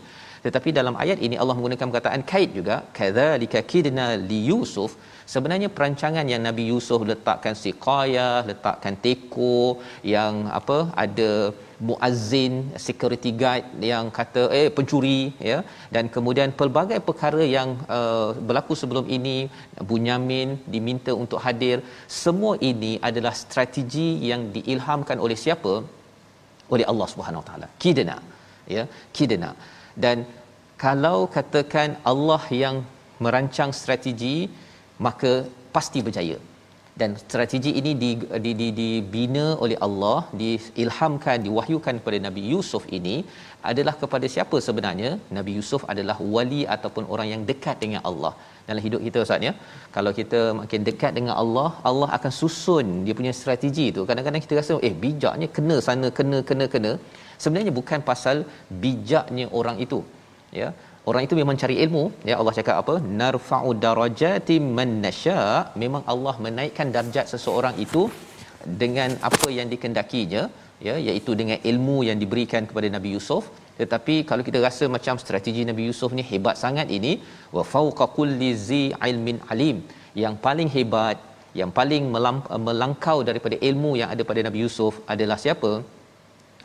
Tetapi 0.45 0.69
dalam 0.79 0.95
ayat 1.03 1.19
ini 1.27 1.35
Allah 1.41 1.55
menggunakan 1.57 1.87
perkataan 1.91 2.23
kait 2.31 2.49
juga, 2.57 2.75
kadzalika 2.97 3.61
kidna 3.71 4.07
li 4.29 4.39
Yusuf. 4.49 4.91
Sebenarnya 5.33 5.69
perancangan 5.77 6.25
yang 6.33 6.41
Nabi 6.47 6.65
Yusuf 6.71 7.01
letakkan 7.11 7.55
siqayah, 7.63 8.35
letakkan 8.49 8.95
teko 9.05 9.57
yang 10.15 10.47
apa 10.59 10.77
ada 11.03 11.29
muazzin 11.87 12.53
security 12.85 13.31
guard 13.41 13.65
yang 13.91 14.05
kata 14.17 14.43
eh 14.59 14.67
pencuri 14.77 15.19
ya. 15.49 15.59
Dan 15.95 16.09
kemudian 16.15 16.51
pelbagai 16.59 16.99
perkara 17.09 17.43
yang 17.57 17.69
uh, 17.97 18.29
berlaku 18.47 18.73
sebelum 18.81 19.05
ini 19.17 19.37
Bunyamin 19.89 20.49
diminta 20.75 21.13
untuk 21.23 21.39
hadir. 21.45 21.77
Semua 22.23 22.55
ini 22.71 22.93
adalah 23.09 23.33
strategi 23.43 24.09
yang 24.31 24.43
diilhamkan 24.55 25.19
oleh 25.27 25.37
siapa? 25.45 25.75
Oleh 26.73 26.85
Allah 26.91 27.07
Subhanahu 27.13 27.45
Taala. 27.49 27.69
Kidna 27.83 28.17
ya 28.75 28.83
kidna. 29.15 29.51
Dan 30.03 30.17
kalau 30.85 31.19
katakan 31.37 31.97
Allah 32.11 32.43
yang 32.63 32.77
merancang 33.25 33.71
strategi 33.81 34.37
maka 35.05 35.31
pasti 35.75 35.99
berjaya 36.05 36.37
dan 36.99 37.11
strategi 37.23 37.71
ini 37.79 37.91
di, 38.01 38.11
di, 38.45 38.51
di, 38.59 38.67
dibina 38.79 39.45
oleh 39.63 39.77
Allah 39.87 40.19
diilhamkan 40.41 41.37
diwahyukan 41.45 41.95
kepada 42.01 42.17
Nabi 42.27 42.43
Yusuf 42.53 42.83
ini 42.97 43.15
adalah 43.71 43.93
kepada 44.01 44.25
siapa 44.35 44.57
sebenarnya? 44.67 45.11
Nabi 45.37 45.51
Yusuf 45.57 45.81
adalah 45.93 46.17
wali 46.35 46.61
ataupun 46.75 47.05
orang 47.13 47.27
yang 47.33 47.41
dekat 47.51 47.77
dengan 47.83 48.01
Allah. 48.09 48.33
Dalam 48.67 48.81
hidup 48.85 49.01
kita 49.07 49.17
Ustaz 49.25 49.47
ya 49.47 49.53
kalau 49.95 50.11
kita 50.19 50.39
makin 50.59 50.81
dekat 50.89 51.11
dengan 51.17 51.35
Allah 51.43 51.69
Allah 51.89 52.09
akan 52.17 52.31
susun 52.39 52.87
dia 53.05 53.15
punya 53.19 53.33
strategi 53.41 53.87
tu. 53.97 54.03
Kadang-kadang 54.09 54.43
kita 54.45 54.55
rasa 54.61 54.79
eh 54.89 54.95
bijaknya 55.05 55.47
kena 55.57 55.77
sana 55.87 56.09
kena 56.19 56.39
kena 56.49 56.67
kena. 56.75 56.91
Sebenarnya 57.43 57.73
bukan 57.79 58.01
pasal 58.11 58.37
bijaknya 58.83 59.47
orang 59.59 59.79
itu 59.85 59.99
ya 60.59 60.67
orang 61.09 61.23
itu 61.27 61.35
memang 61.41 61.55
cari 61.61 61.75
ilmu. 61.83 62.03
Ya 62.29 62.35
Allah 62.39 62.53
cakap 62.59 62.75
apa? 62.83 62.95
Narfa'u 63.21 63.69
darajati 63.85 64.55
man 64.77 64.91
nasha. 65.05 65.41
Memang 65.83 66.03
Allah 66.13 66.35
menaikkan 66.45 66.89
darjat 66.95 67.27
seseorang 67.33 67.75
itu 67.85 68.03
dengan 68.81 69.09
apa 69.29 69.47
yang 69.57 69.67
dikendakinya 69.73 70.43
ya 70.87 70.95
iaitu 71.07 71.31
dengan 71.39 71.57
ilmu 71.71 71.97
yang 72.09 72.17
diberikan 72.23 72.63
kepada 72.69 72.89
Nabi 72.95 73.11
Yusuf. 73.15 73.45
Tetapi 73.81 74.15
kalau 74.29 74.43
kita 74.47 74.59
rasa 74.67 74.85
macam 74.95 75.15
strategi 75.23 75.63
Nabi 75.69 75.83
Yusuf 75.89 76.11
ni 76.17 76.23
hebat 76.31 76.55
sangat 76.63 76.89
ini 76.97 77.13
wa 77.57 77.63
fawqa 77.73 78.07
kulli 78.17 78.51
zi 78.67 78.83
ilmin 79.09 79.39
alim. 79.53 79.79
Yang 80.23 80.35
paling 80.45 80.69
hebat 80.75 81.17
yang 81.59 81.71
paling 81.77 82.03
melangkau 82.67 83.17
daripada 83.27 83.55
ilmu 83.69 83.91
yang 83.99 84.09
ada 84.13 84.23
pada 84.29 84.41
Nabi 84.47 84.59
Yusuf 84.65 84.93
adalah 85.13 85.37
siapa 85.43 85.71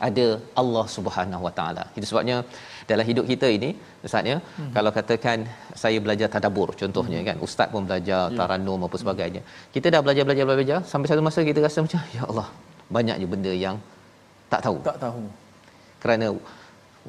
ada 0.07 0.27
Allah 0.61 0.85
Subhanahu 0.95 1.43
Wa 1.47 1.53
Taala. 1.59 1.83
Itu 1.97 2.05
sebabnya 2.11 2.37
dalam 2.91 3.05
hidup 3.09 3.25
kita 3.31 3.47
ini 3.57 3.69
ustaz 4.07 4.31
ya 4.31 4.37
hmm. 4.39 4.71
kalau 4.75 4.91
katakan 4.97 5.37
saya 5.81 5.97
belajar 6.05 6.27
tadabbur 6.33 6.69
contohnya 6.81 7.19
hmm. 7.19 7.27
kan 7.29 7.37
ustaz 7.47 7.69
pun 7.73 7.83
belajar 7.89 8.21
ya. 8.31 8.37
taranum 8.39 8.81
apa 8.87 8.97
sebagainya 9.03 9.41
kita 9.75 9.87
dah 9.93 10.01
belajar 10.05 10.25
belajar 10.27 10.45
belajar 10.49 10.79
sampai 10.91 11.09
satu 11.11 11.23
masa 11.27 11.47
kita 11.51 11.61
rasa 11.67 11.85
macam 11.85 12.01
ya 12.17 12.23
Allah 12.29 12.47
banyaknya 12.97 13.27
benda 13.33 13.53
yang 13.65 13.77
tak 14.53 14.61
tahu 14.65 14.77
tak 14.89 14.97
tahu 15.05 15.23
kerana 16.03 16.27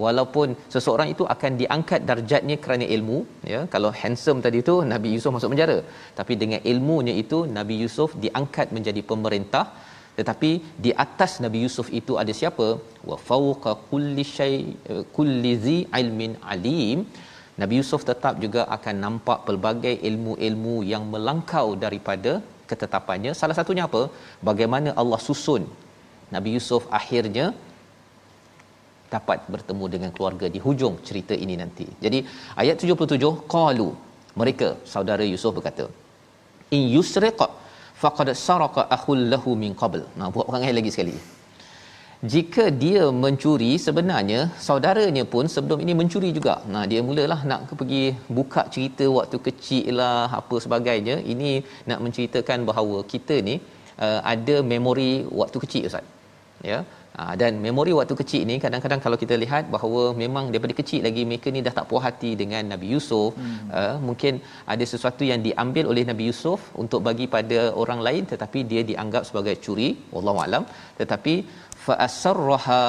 walaupun 0.03 0.49
seseorang 0.74 1.09
itu 1.14 1.24
akan 1.35 1.53
diangkat 1.61 2.01
darjatnya 2.11 2.57
kerana 2.64 2.87
ilmu 2.97 3.18
ya 3.53 3.61
kalau 3.74 3.91
handsome 4.01 4.41
tadi 4.47 4.61
tu 4.68 4.74
Nabi 4.93 5.09
Yusuf 5.14 5.30
masuk 5.37 5.51
penjara 5.53 5.78
tapi 6.18 6.35
dengan 6.43 6.61
ilmunya 6.72 7.14
itu 7.22 7.41
Nabi 7.59 7.74
Yusuf 7.82 8.12
diangkat 8.24 8.70
menjadi 8.76 9.03
pemerintah 9.12 9.66
tetapi 10.19 10.51
di 10.85 10.91
atas 11.05 11.33
Nabi 11.45 11.59
Yusuf 11.65 11.87
itu 12.01 12.12
ada 12.23 12.33
siapa? 12.41 12.67
Wa 13.09 13.17
fawqa 13.29 13.73
kulli 13.91 14.25
syai 14.37 14.59
eh, 14.93 15.05
kulli 15.17 15.53
zi 15.65 15.79
ilmin 16.01 16.35
alim. 16.55 17.01
Nabi 17.62 17.75
Yusuf 17.81 18.03
tetap 18.11 18.35
juga 18.45 18.62
akan 18.77 18.95
nampak 19.05 19.39
pelbagai 19.47 19.95
ilmu-ilmu 20.09 20.77
yang 20.93 21.05
melangkau 21.12 21.67
daripada 21.85 22.33
ketetapannya. 22.71 23.33
Salah 23.41 23.57
satunya 23.59 23.85
apa? 23.89 24.03
Bagaimana 24.49 24.91
Allah 25.01 25.21
susun 25.29 25.65
Nabi 26.35 26.51
Yusuf 26.57 26.85
akhirnya 27.01 27.47
dapat 29.15 29.41
bertemu 29.55 29.85
dengan 29.95 30.11
keluarga 30.15 30.47
di 30.55 30.61
hujung 30.67 30.95
cerita 31.09 31.35
ini 31.45 31.55
nanti. 31.62 31.87
Jadi 32.05 32.19
ayat 32.62 32.77
77 32.95 33.35
qalu 33.55 33.91
mereka 34.41 34.69
saudara 34.93 35.25
Yusuf 35.33 35.53
berkata 35.59 35.85
in 36.77 36.85
yusriq 36.95 37.41
faqad 38.03 38.28
saraka 38.47 38.82
akhul 38.97 39.22
lahu 39.32 39.53
min 39.62 39.72
qabl. 39.82 40.03
Nah 40.18 40.28
buat 40.34 40.47
perangai 40.49 40.72
lagi 40.78 40.92
sekali. 40.95 41.16
Jika 42.32 42.64
dia 42.82 43.05
mencuri 43.22 43.70
sebenarnya 43.86 44.40
saudaranya 44.66 45.24
pun 45.32 45.45
sebelum 45.55 45.78
ini 45.84 45.92
mencuri 46.01 46.30
juga. 46.38 46.55
Nah 46.74 46.84
dia 46.90 47.01
mulalah 47.09 47.40
nak 47.51 47.62
pergi 47.80 48.05
buka 48.36 48.62
cerita 48.74 49.05
waktu 49.16 49.38
kecil 49.47 50.01
lah 50.01 50.28
apa 50.40 50.57
sebagainya. 50.64 51.16
Ini 51.32 51.51
nak 51.90 52.01
menceritakan 52.05 52.64
bahawa 52.70 52.99
kita 53.12 53.36
ni 53.49 53.57
uh, 54.07 54.20
ada 54.34 54.57
memori 54.72 55.12
waktu 55.40 55.59
kecil 55.64 55.84
ustaz. 55.90 56.07
Ya. 56.70 56.78
Ha, 57.19 57.25
dan 57.41 57.53
memori 57.65 57.93
waktu 57.97 58.15
kecil 58.21 58.43
ni 58.51 58.55
kadang-kadang 58.62 59.01
kalau 59.03 59.17
kita 59.23 59.35
lihat 59.43 59.65
bahawa 59.75 60.01
memang 60.23 60.45
daripada 60.53 60.75
kecil 60.81 61.01
lagi 61.07 61.23
mereka 61.31 61.49
ni 61.55 61.61
dah 61.67 61.75
tak 61.77 61.87
puas 61.91 62.03
hati 62.07 62.31
dengan 62.41 62.62
Nabi 62.73 62.87
Yusuf. 62.95 63.29
Hmm. 63.41 63.69
uh, 63.81 63.95
mungkin 64.07 64.43
ada 64.73 64.85
sesuatu 64.93 65.23
yang 65.31 65.41
diambil 65.47 65.85
oleh 65.93 66.05
Nabi 66.11 66.25
Yusuf 66.31 66.61
untuk 66.83 67.03
bagi 67.09 67.27
pada 67.37 67.59
orang 67.83 68.01
lain 68.07 68.25
tetapi 68.33 68.61
dia 68.73 68.83
dianggap 68.91 69.23
sebagai 69.31 69.55
curi. 69.67 69.91
Wallahu 70.15 70.41
alam. 70.47 70.65
Tetapi 71.01 71.35
fa 71.87 71.97
asarraha 72.09 72.83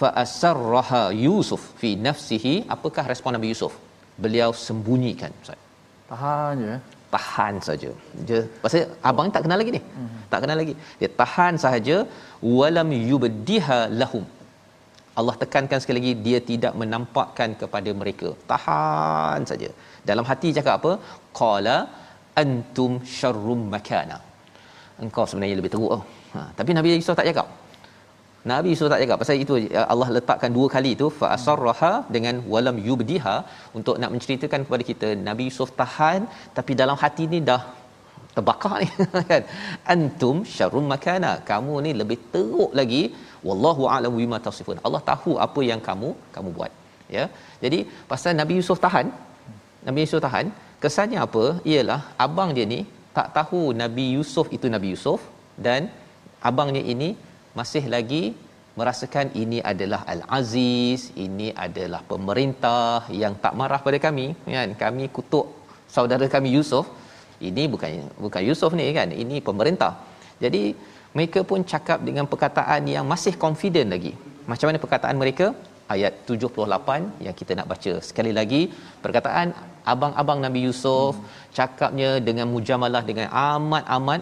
fa 0.00 0.10
asarraha 0.24 1.02
Yusuf 1.26 1.64
fi 1.82 1.92
nafsihi. 2.08 2.56
Apakah 2.76 3.06
respon 3.12 3.34
Nabi 3.38 3.50
Yusuf? 3.54 3.74
Beliau 4.24 4.50
sembunyikan 4.66 5.32
ustaz. 5.42 5.60
Tahan 6.12 6.62
je 6.66 6.76
tahan 7.14 7.54
saja. 7.68 7.90
Dia 8.28 8.40
pasal 8.62 8.80
abang 9.10 9.28
tak 9.34 9.42
kenal 9.44 9.58
lagi 9.62 9.72
ni. 9.76 9.82
Hmm. 9.96 10.16
Tak 10.32 10.40
kenal 10.44 10.58
lagi. 10.62 10.74
Dia 11.00 11.10
tahan 11.20 11.54
sahaja 11.64 11.96
walam 12.56 12.90
yubdiha 13.10 13.78
lahum. 14.00 14.24
Allah 15.20 15.34
tekankan 15.42 15.80
sekali 15.82 15.98
lagi 16.00 16.14
dia 16.26 16.38
tidak 16.50 16.72
menampakkan 16.80 17.50
kepada 17.60 17.90
mereka. 18.00 18.30
Tahan 18.52 19.42
saja. 19.50 19.68
Dalam 20.08 20.24
hati 20.30 20.48
cakap 20.58 20.74
apa? 20.80 20.92
Qala 21.40 21.76
antum 22.42 22.92
syarrum 23.18 23.62
makana. 23.74 24.18
Engkau 25.04 25.24
sebenarnya 25.30 25.56
lebih 25.60 25.72
teruk. 25.74 25.92
Oh. 25.96 26.02
Ha, 26.34 26.40
tapi 26.58 26.70
Nabi 26.76 26.96
Yusuf 27.00 27.16
tak 27.20 27.28
cakap. 27.30 27.48
Nabi 28.50 28.68
Yusuf 28.72 28.88
tak 28.92 29.00
cakap 29.02 29.18
pasal 29.22 29.42
itu. 29.44 29.54
Allah 29.92 30.08
letakkan 30.16 30.50
dua 30.56 30.66
kali 30.74 30.90
itu 30.96 31.06
fa 31.18 31.26
asarraha 31.36 31.92
dengan 32.16 32.36
walam 32.52 32.76
yubdiha 32.88 33.36
untuk 33.78 33.94
nak 34.02 34.10
menceritakan 34.14 34.60
kepada 34.66 34.82
kita 34.90 35.08
Nabi 35.28 35.44
Yusuf 35.48 35.70
tahan 35.80 36.20
tapi 36.58 36.74
dalam 36.80 36.96
hati 37.02 37.26
ni 37.32 37.40
dah 37.50 37.62
terbakar 38.36 38.74
ni 38.82 38.88
kan? 39.30 39.42
Antum 39.94 40.38
syarrun 40.54 40.86
makana 40.94 41.32
kamu 41.50 41.74
ni 41.86 41.92
lebih 42.00 42.18
teruk 42.34 42.72
lagi. 42.80 43.02
Wallahu 43.48 43.82
a'lam 43.94 44.14
bima 44.20 44.38
tasifun. 44.48 44.78
Allah 44.86 45.02
tahu 45.12 45.32
apa 45.46 45.60
yang 45.70 45.82
kamu 45.88 46.10
kamu 46.36 46.50
buat 46.58 46.72
ya? 47.16 47.26
Jadi 47.64 47.80
pasal 48.12 48.34
Nabi 48.42 48.54
Yusuf 48.60 48.80
tahan 48.86 49.08
Nabi 49.86 50.00
Yusuf 50.04 50.20
tahan 50.26 50.46
kesannya 50.84 51.18
apa? 51.26 51.44
Ialah 51.72 52.00
abang 52.26 52.50
dia 52.56 52.66
ni 52.74 52.80
tak 53.18 53.28
tahu 53.38 53.60
Nabi 53.82 54.06
Yusuf 54.16 54.46
itu 54.56 54.66
Nabi 54.74 54.88
Yusuf 54.94 55.20
dan 55.66 55.82
abangnya 56.48 56.82
ini 56.94 57.08
masih 57.58 57.84
lagi 57.94 58.24
merasakan 58.78 59.26
ini 59.42 59.58
adalah 59.70 60.00
al-aziz 60.14 61.02
ini 61.24 61.48
adalah 61.66 62.00
pemerintah 62.12 63.08
yang 63.22 63.34
tak 63.44 63.56
marah 63.60 63.80
pada 63.86 63.98
kami. 64.06 64.26
Kan? 64.56 64.70
Kami 64.82 65.04
kutuk 65.16 65.46
saudara 65.96 66.26
kami 66.34 66.52
Yusuf 66.56 66.84
ini 67.48 67.64
bukan 67.72 67.90
bukan 68.24 68.42
Yusuf 68.48 68.70
ni 68.80 68.92
kan? 68.98 69.08
Ini 69.22 69.40
pemerintah. 69.48 69.92
Jadi 70.44 70.62
mereka 71.16 71.40
pun 71.50 71.64
cakap 71.72 71.98
dengan 72.08 72.28
perkataan 72.32 72.84
yang 72.94 73.04
masih 73.12 73.34
confident 73.44 73.88
lagi. 73.94 74.12
Macam 74.50 74.68
mana 74.68 74.78
perkataan 74.84 75.16
mereka? 75.22 75.46
Ayat 75.94 76.12
78 76.28 77.24
yang 77.24 77.34
kita 77.40 77.52
nak 77.58 77.68
baca. 77.72 77.92
Sekali 78.08 78.32
lagi 78.38 78.62
perkataan 79.04 79.54
abang-abang 79.92 80.38
Nabi 80.44 80.60
Yusuf 80.66 81.14
hmm. 81.16 81.26
cakapnya 81.56 82.10
dengan 82.28 82.50
mujamalah 82.54 83.02
dengan 83.10 83.28
amat-amat 83.30 84.20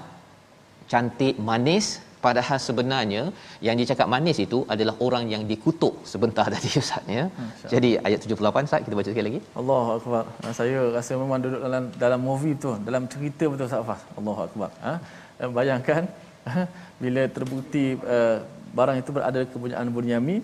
cantik 0.93 1.35
manis 1.41 2.04
padahal 2.27 2.59
sebenarnya 2.67 3.23
yang 3.67 3.77
dicakap 3.81 4.07
manis 4.15 4.39
itu 4.47 4.59
adalah 4.75 4.95
orang 5.07 5.25
yang 5.35 5.43
dikutuk 5.51 5.95
sebentar 6.13 6.47
tadi 6.55 6.71
ustaz 6.83 7.05
ya. 7.19 7.25
Jadi 7.75 7.91
ayat 8.07 8.19
78 8.27 8.69
ustaz 8.69 8.81
kita 8.87 8.95
baca 9.01 9.11
sekali 9.13 9.27
lagi. 9.29 9.41
Allahu 9.61 9.91
akbar. 9.99 10.25
Ha, 10.43 10.53
saya 10.59 10.79
rasa 10.97 11.21
memang 11.23 11.41
duduk 11.45 11.61
dalam 11.67 11.85
dalam 12.05 12.21
movie 12.29 12.57
tu 12.65 12.73
dalam 12.89 13.05
cerita 13.15 13.45
betul 13.53 13.67
ustaz 13.71 13.87
Fas? 13.91 14.03
Allahu 14.19 14.41
akbar. 14.49 14.71
Ha? 14.87 14.95
Bayangkan 15.59 16.03
ha, 16.51 16.63
bila 17.03 17.23
terbukti 17.37 17.85
uh, 18.17 18.37
barang 18.79 18.99
itu 19.03 19.11
berada 19.17 19.41
kepunyaan 19.55 19.89
Bunyamin 19.97 20.43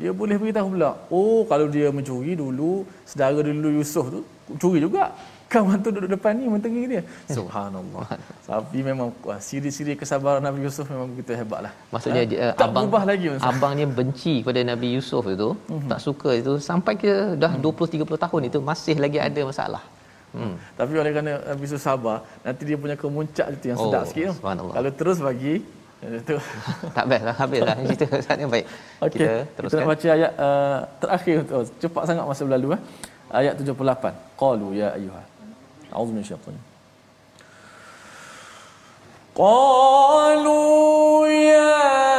dia 0.00 0.10
boleh 0.20 0.36
beritahu 0.42 0.68
pula 0.74 0.90
oh 1.16 1.40
kalau 1.50 1.66
dia 1.74 1.88
mencuri 1.96 2.32
dulu 2.42 2.72
saudara 3.10 3.46
dulu 3.46 3.70
Yusuf 3.78 4.06
tu 4.14 4.20
curi 4.62 4.78
juga 4.86 5.04
kawan 5.54 5.76
tu 5.84 5.90
duduk 5.96 6.10
depan 6.16 6.32
ni 6.38 6.44
mentenggi 6.54 6.82
dia. 6.92 7.02
Subhanallah. 7.38 8.06
Tapi 8.50 8.78
memang 8.88 9.08
wah, 9.28 9.38
siri-siri 9.48 9.94
kesabaran 10.00 10.42
Nabi 10.48 10.66
Yusuf 10.66 10.86
memang 10.92 11.08
begitu 11.12 11.32
hebatlah. 11.40 11.72
Maksudnya 11.94 12.22
ha? 12.26 12.36
uh, 12.44 12.52
tak 12.60 12.68
abang 12.70 12.88
lagi 13.12 13.26
maksud. 13.32 13.48
abangnya 13.50 13.86
benci 13.98 14.34
kepada 14.42 14.60
Nabi 14.72 14.88
Yusuf 14.96 15.24
itu, 15.36 15.48
mm-hmm. 15.54 15.90
tak 15.90 16.00
suka 16.06 16.30
itu 16.40 16.52
sampai 16.70 16.94
ke 17.02 17.12
dah 17.44 17.52
mm. 17.54 17.62
20 17.62 18.02
30 18.02 18.24
tahun 18.24 18.40
itu 18.50 18.58
masih 18.70 18.96
lagi 19.04 19.18
ada 19.28 19.42
masalah. 19.52 19.84
Hmm. 20.34 20.58
Tapi 20.74 20.98
oleh 20.98 21.10
kerana 21.14 21.32
Nabi 21.46 21.62
Yusuf 21.62 21.78
sabar, 21.78 22.26
nanti 22.42 22.62
dia 22.66 22.74
punya 22.74 22.96
kemuncak 22.98 23.54
itu 23.54 23.70
yang 23.70 23.78
sedap 23.78 24.02
oh, 24.02 24.06
sikit. 24.10 24.34
Kalau 24.42 24.90
terus 24.98 25.18
bagi 25.22 25.62
itu 26.12 26.36
tak 26.96 27.04
best 27.08 27.24
lah 27.24 27.36
habis 27.40 27.60
lah 27.64 27.76
cerita 27.88 28.16
saat 28.20 28.38
yang 28.42 28.52
baik 28.52 28.66
okay. 29.00 29.16
kita 29.16 29.32
teruskan 29.56 29.78
kita 29.80 29.84
nak 29.84 29.90
baca 29.92 30.08
ayat 30.12 30.32
uh, 30.36 30.78
terakhir 31.00 31.36
oh, 31.56 31.64
cepat 31.80 32.02
sangat 32.08 32.24
masa 32.28 32.42
berlalu 32.44 32.68
eh. 32.76 32.80
ayat 33.32 33.52
78 33.56 34.40
qalu 34.40 34.68
ya 34.80 34.88
ayyuhal 34.96 35.24
أعوذ 35.93 36.07
من 36.07 36.17
الشيطان 36.19 36.55
قالوا 39.35 41.27
يا 41.27 42.12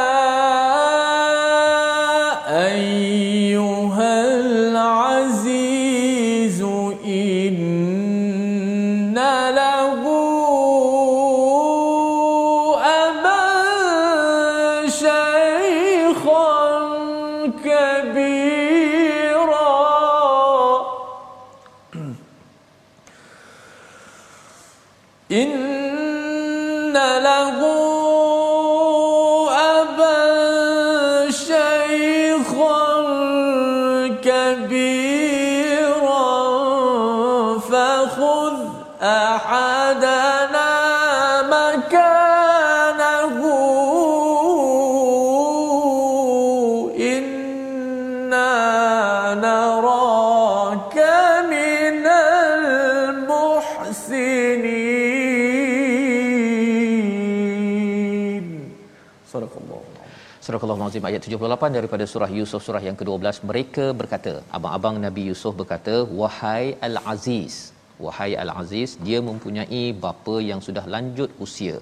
Surah 60.62 60.76
Al-Azim 60.80 61.06
ayat 61.08 61.22
78 61.28 61.76
daripada 61.76 62.04
surah 62.12 62.28
Yusuf 62.36 62.60
surah 62.66 62.80
yang 62.88 62.96
ke-12 63.00 63.38
mereka 63.48 63.84
berkata 64.00 64.32
abang-abang 64.56 64.96
Nabi 65.04 65.22
Yusuf 65.30 65.54
berkata 65.60 65.94
wahai 66.20 66.64
Al-Aziz 66.88 67.56
wahai 68.04 68.30
Al-Aziz 68.42 68.90
dia 69.06 69.18
mempunyai 69.28 69.82
bapa 70.04 70.36
yang 70.50 70.60
sudah 70.66 70.84
lanjut 70.94 71.30
usia. 71.46 71.76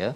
Ya. 0.00 0.08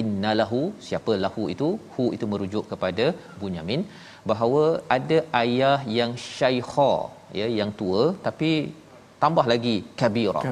Innalahu 0.00 0.60
siapa 0.86 1.12
lahu 1.24 1.42
itu? 1.54 1.68
Hu 1.94 2.04
itu 2.16 2.26
merujuk 2.32 2.64
kepada 2.72 3.06
Bunyamin 3.40 3.82
bahawa 4.30 4.64
ada 4.96 5.18
ayah 5.42 5.78
yang 5.98 6.12
syaikha 6.28 6.92
ya 7.38 7.46
yang 7.60 7.70
tua 7.80 8.02
tapi 8.26 8.52
tambah 9.22 9.44
lagi 9.52 9.74
kabira. 10.00 10.42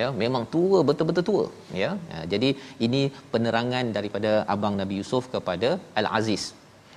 Ya 0.00 0.08
memang 0.22 0.42
tua 0.54 0.78
betul-betul 0.88 1.24
tua. 1.30 1.44
Ya. 1.82 1.90
ya 2.12 2.20
jadi 2.32 2.50
ini 2.86 3.00
penerangan 3.32 3.94
daripada 3.96 4.30
abang 4.54 4.76
Nabi 4.82 4.96
Yusuf 5.00 5.24
kepada 5.34 5.70
Al 6.02 6.08
Aziz 6.18 6.44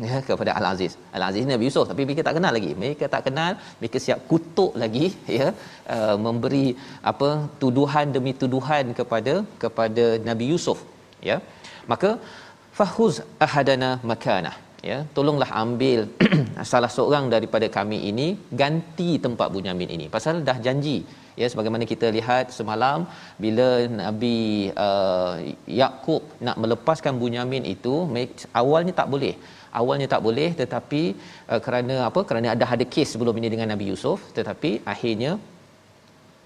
ya 0.08 0.18
kepada 0.28 0.52
Al 0.60 0.66
Aziz 0.72 0.94
Al 1.18 1.24
Aziz 1.28 1.46
Nabi 1.52 1.66
Yusuf 1.68 1.86
tapi 1.92 2.02
mereka 2.08 2.24
tak 2.28 2.36
kenal 2.38 2.54
lagi. 2.58 2.72
Mereka 2.84 3.06
tak 3.16 3.24
kenal 3.28 3.52
mereka 3.80 4.00
siap 4.06 4.20
kutuk 4.32 4.74
lagi 4.84 5.06
ya 5.40 5.48
uh, 5.96 6.16
memberi 6.28 6.68
apa 7.14 7.30
tuduhan 7.64 8.14
demi 8.18 8.34
tuduhan 8.44 8.94
kepada 9.02 9.36
kepada 9.66 10.06
Nabi 10.30 10.48
Yusuf. 10.54 10.82
Ya 11.30 11.38
maka 11.92 12.12
fahuz 12.80 13.16
ahadana 13.48 13.92
makanah 14.12 14.56
ya 14.90 14.98
tolonglah 15.16 15.50
ambil 15.64 16.00
salah 16.72 16.92
seorang 16.96 17.26
daripada 17.34 17.68
kami 17.78 17.98
ini 18.10 18.28
ganti 18.62 19.10
tempat 19.26 19.48
Bunyamin 19.56 19.90
ini. 19.96 20.06
Pasal 20.16 20.36
dah 20.50 20.58
janji 20.66 20.98
ya 21.42 21.48
sebagaimana 21.52 21.86
kita 21.92 22.08
lihat 22.18 22.46
semalam 22.58 23.00
bila 23.44 23.68
Nabi 24.02 24.38
uh, 24.88 25.36
Yakub 25.82 26.24
nak 26.48 26.58
melepaskan 26.64 27.16
Bunyamin 27.22 27.66
itu 27.76 27.96
awalnya 28.62 28.96
tak 29.02 29.10
boleh. 29.16 29.36
Awalnya 29.80 30.08
tak 30.14 30.22
boleh 30.28 30.50
tetapi 30.62 31.04
uh, 31.52 31.62
kerana 31.66 31.96
apa? 32.10 32.22
Kerana 32.30 32.48
ada 32.56 32.68
ada 32.76 32.86
kes 32.94 33.12
sebelum 33.16 33.38
ini 33.42 33.50
dengan 33.54 33.70
Nabi 33.74 33.88
Yusuf 33.92 34.20
tetapi 34.38 34.72
akhirnya 34.94 35.34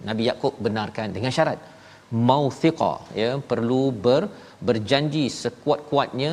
Nabi 0.09 0.23
Yakub 0.29 0.55
benarkan 0.67 1.09
dengan 1.17 1.33
syarat. 1.37 1.59
Mauthiqa 2.29 2.93
ya 3.23 3.29
perlu 3.51 3.83
ber, 4.05 4.23
berjanji 4.67 5.25
sekuat-kuatnya 5.43 6.31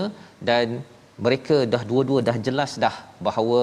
dan 0.48 0.66
mereka 1.26 1.56
dah 1.72 1.82
dua-dua 1.90 2.20
dah 2.28 2.36
jelas 2.46 2.72
dah 2.84 2.96
bahawa 3.26 3.60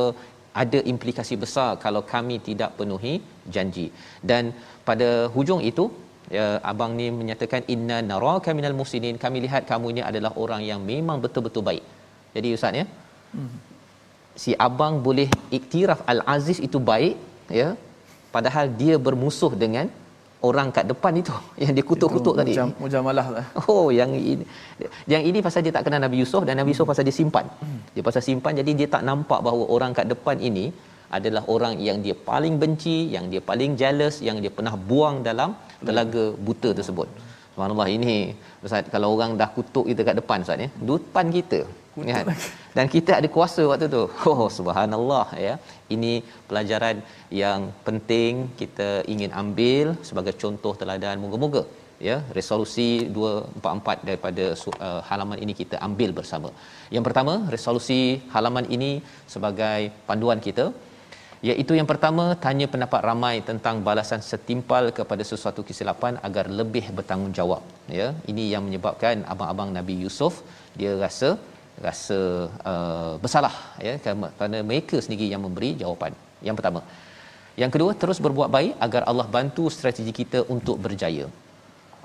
ada 0.64 0.80
implikasi 0.94 1.36
besar 1.44 1.70
kalau 1.84 2.02
kami 2.14 2.36
tidak 2.48 2.72
penuhi 2.80 3.14
janji. 3.56 3.88
Dan 4.30 4.44
pada 4.88 5.10
hujung 5.36 5.62
itu 5.72 5.86
ya 6.38 6.46
abang 6.72 6.92
ni 7.00 7.08
menyatakan 7.20 7.64
inna 7.74 7.98
naraka 8.12 8.52
minal 8.60 8.78
musinin. 8.82 9.18
Kami 9.24 9.40
lihat 9.46 9.64
kamu 9.72 9.88
ini 9.94 10.02
adalah 10.10 10.32
orang 10.44 10.62
yang 10.72 10.82
memang 10.92 11.20
betul-betul 11.26 11.66
baik. 11.70 11.84
Jadi 12.36 12.50
ustaz 12.58 12.82
ya? 12.82 12.86
Hmm. 13.36 13.56
si 14.42 14.52
abang 14.66 14.96
boleh 15.06 15.28
iktiraf 15.58 16.00
al 16.12 16.20
aziz 16.34 16.58
itu 16.68 16.78
baik 16.90 17.16
ya 17.60 17.70
padahal 18.36 18.66
dia 18.82 18.96
bermusuh 19.06 19.52
dengan 19.64 19.88
orang 20.48 20.68
kat 20.76 20.86
depan 20.92 21.14
itu 21.22 21.36
yang 21.64 21.74
dia 21.78 21.86
kutuk-kutuk 21.92 22.36
tadi. 22.40 22.54
Macam 22.56 22.70
mujamalah 22.84 23.28
lah. 23.36 23.46
Oh, 23.74 23.88
yang 24.00 24.12
ini 24.34 24.46
yang 25.14 25.24
ini 25.30 25.40
pasal 25.46 25.62
dia 25.66 25.74
tak 25.78 25.86
kenal 25.88 26.02
Nabi 26.06 26.18
Yusuf 26.24 26.42
dan 26.48 26.56
Nabi 26.62 26.72
Yusuf 26.74 26.88
pasal 26.92 27.06
dia 27.10 27.16
simpan. 27.20 27.46
Dia 27.96 28.04
pasal 28.08 28.22
simpan 28.28 28.54
jadi 28.62 28.72
dia 28.80 28.88
tak 28.96 29.04
nampak 29.10 29.40
bahawa 29.48 29.64
orang 29.76 29.94
kat 30.00 30.08
depan 30.14 30.38
ini 30.50 30.66
adalah 31.18 31.44
orang 31.54 31.74
yang 31.88 31.98
dia 32.06 32.16
paling 32.30 32.56
benci, 32.62 32.98
yang 33.16 33.26
dia 33.32 33.42
paling 33.50 33.72
jealous, 33.82 34.16
yang 34.28 34.38
dia 34.44 34.52
pernah 34.58 34.76
buang 34.90 35.18
dalam 35.30 35.50
telaga 35.88 36.26
buta 36.48 36.70
tersebut. 36.80 37.08
Subhanallah 37.54 37.88
ini 37.98 38.16
Ustaz 38.66 38.88
kalau 38.94 39.10
orang 39.16 39.34
dah 39.42 39.50
kutuk 39.58 39.86
kita 39.90 40.02
kat 40.08 40.16
depan 40.22 40.44
Ustaz 40.46 40.64
ya. 40.66 40.70
Depan 40.92 41.26
kita. 41.38 41.60
Ya. 42.12 42.22
Dan 42.76 42.86
kita 42.96 43.12
ada 43.20 43.28
kuasa 43.36 43.64
waktu 43.72 43.88
tu. 43.96 44.04
Oh 44.32 44.48
subhanallah 44.58 45.28
ya. 45.48 45.56
Ini 45.96 46.14
pelajaran 46.50 46.98
yang 47.42 47.72
penting 47.88 48.52
kita 48.62 48.90
ingin 49.14 49.32
ambil 49.42 49.96
sebagai 50.10 50.36
contoh 50.44 50.74
teladan 50.82 51.24
moga-moga 51.24 51.64
ya 52.08 52.16
resolusi 52.38 52.88
244 53.18 54.08
daripada 54.08 54.46
uh, 54.88 55.02
halaman 55.10 55.38
ini 55.44 55.54
kita 55.62 55.78
ambil 55.88 56.10
bersama. 56.20 56.50
Yang 56.96 57.06
pertama, 57.08 57.34
resolusi 57.56 58.02
halaman 58.36 58.68
ini 58.78 58.92
sebagai 59.34 59.80
panduan 60.10 60.42
kita 60.48 60.66
iaitu 61.50 61.74
yang 61.78 61.88
pertama 61.92 62.24
tanya 62.44 62.68
pendapat 62.74 63.02
ramai 63.10 63.36
tentang 63.50 63.76
balasan 63.88 64.22
setimpal 64.30 64.86
kepada 65.00 65.24
sesuatu 65.32 65.62
kesilapan 65.68 66.14
agar 66.28 66.46
lebih 66.60 66.86
bertanggungjawab 66.98 67.64
ya 68.00 68.08
ini 68.32 68.44
yang 68.54 68.64
menyebabkan 68.68 69.22
abang-abang 69.34 69.70
Nabi 69.78 69.96
Yusuf 70.04 70.42
dia 70.80 70.94
rasa 71.04 71.30
rasa 71.86 72.20
uh, 72.72 73.14
bersalah 73.24 73.56
ya 73.88 73.94
kerana 74.06 74.60
mereka 74.72 74.98
sendiri 75.06 75.28
yang 75.34 75.44
memberi 75.46 75.72
jawapan. 75.82 76.14
Yang 76.48 76.58
pertama. 76.60 76.82
Yang 77.62 77.72
kedua 77.76 77.92
terus 78.02 78.20
berbuat 78.26 78.50
baik 78.56 78.74
agar 78.86 79.02
Allah 79.10 79.28
bantu 79.36 79.66
strategi 79.78 80.12
kita 80.22 80.40
untuk 80.56 80.78
berjaya. 80.86 81.26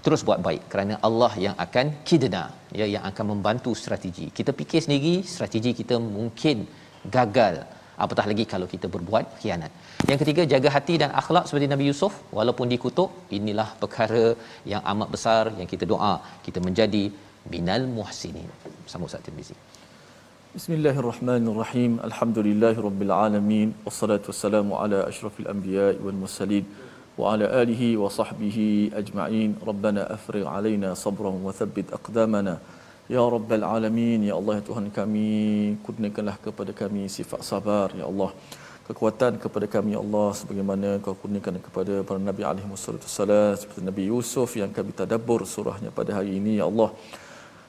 Terus 0.04 0.22
buat 0.26 0.40
baik 0.46 0.62
kerana 0.72 0.94
Allah 1.08 1.32
yang 1.44 1.54
akan 1.64 1.86
kidna 2.08 2.44
ya 2.80 2.86
yang 2.94 3.04
akan 3.10 3.24
membantu 3.32 3.70
strategi. 3.82 4.26
Kita 4.38 4.50
fikir 4.60 4.80
sendiri 4.86 5.14
strategi 5.34 5.72
kita 5.80 5.98
mungkin 6.16 6.64
gagal. 7.16 7.56
Apatah 8.04 8.24
lagi 8.30 8.44
kalau 8.52 8.66
kita 8.74 8.86
berbuat 8.94 9.24
khianat. 9.40 9.72
Yang 10.10 10.18
ketiga 10.22 10.42
jaga 10.52 10.68
hati 10.76 10.94
dan 11.02 11.10
akhlak 11.20 11.44
seperti 11.48 11.66
Nabi 11.72 11.84
Yusuf. 11.90 12.12
Walaupun 12.38 12.66
dikutuk 12.72 13.10
inilah 13.38 13.68
perkara 13.82 14.24
yang 14.72 14.80
amat 14.92 15.08
besar 15.14 15.44
yang 15.58 15.68
kita 15.72 15.84
doa 15.92 16.14
kita 16.46 16.62
menjadi 16.68 17.04
minal 17.48 17.86
muhsinin. 17.98 18.48
Sambung 18.90 19.08
Ustaz 19.08 19.24
Tirmizi. 19.26 19.56
Bismillahirrahmanirrahim. 20.56 22.02
Alhamdulillahirabbil 22.08 23.14
alamin 23.14 23.68
wassalatu 23.86 24.34
wassalamu 24.34 24.76
ala 24.82 25.06
asyrafil 25.10 25.48
anbiya'i 25.54 25.96
wal 26.04 26.18
mursalin 26.22 26.66
wa 27.16 27.32
ala 27.32 27.46
alihi 27.62 27.96
wa 28.02 28.10
sahbihi 28.18 28.92
ajma'in. 29.00 29.56
Rabbana 29.70 30.10
afrigh 30.16 30.44
alaina 30.56 30.92
sabran 31.04 31.38
wa 31.46 31.54
thabbit 31.60 31.88
aqdamana. 31.98 32.56
Ya 33.14 33.22
Rabbal 33.34 33.64
Alamin, 33.66 34.22
Ya 34.22 34.34
Allah, 34.38 34.54
ya 34.58 34.64
Tuhan 34.66 34.86
kami, 34.96 35.30
kurniakanlah 35.84 36.38
kepada 36.44 36.70
kami 36.80 37.10
sifat 37.10 37.40
sabar, 37.42 37.90
Ya 38.00 38.06
Allah. 38.10 38.30
Kekuatan 38.86 39.32
kepada 39.44 39.66
kami, 39.72 39.90
Ya 39.94 40.00
Allah, 40.04 40.28
sebagaimana 40.40 40.88
kau 41.02 41.14
kurniakan 41.22 41.58
kepada 41.58 41.94
para 42.06 42.20
Nabi 42.28 42.42
alaihi 42.50 42.70
wassalam, 42.70 43.58
seperti 43.58 43.82
Nabi 43.90 44.02
Yusuf 44.12 44.54
yang 44.54 44.70
kami 44.76 44.94
tadabur 45.00 45.42
surahnya 45.54 45.90
pada 45.98 46.14
hari 46.18 46.38
ini, 46.38 46.62
Ya 46.62 46.70
Allah. 46.70 46.94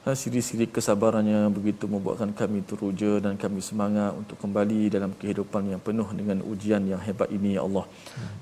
Ha, 0.01 0.11
siri-siri 0.19 0.65
kesabarannya 0.75 1.39
begitu 1.55 1.85
membuatkan 1.93 2.29
kami 2.39 2.59
teruja 2.69 3.11
dan 3.23 3.33
kami 3.41 3.61
semangat 3.67 4.09
untuk 4.21 4.37
kembali 4.43 4.89
dalam 4.95 5.11
kehidupan 5.19 5.69
yang 5.71 5.81
penuh 5.87 6.07
dengan 6.19 6.41
ujian 6.51 6.81
yang 6.91 7.01
hebat 7.07 7.29
ini 7.37 7.49
ya 7.57 7.61
Allah. 7.67 7.85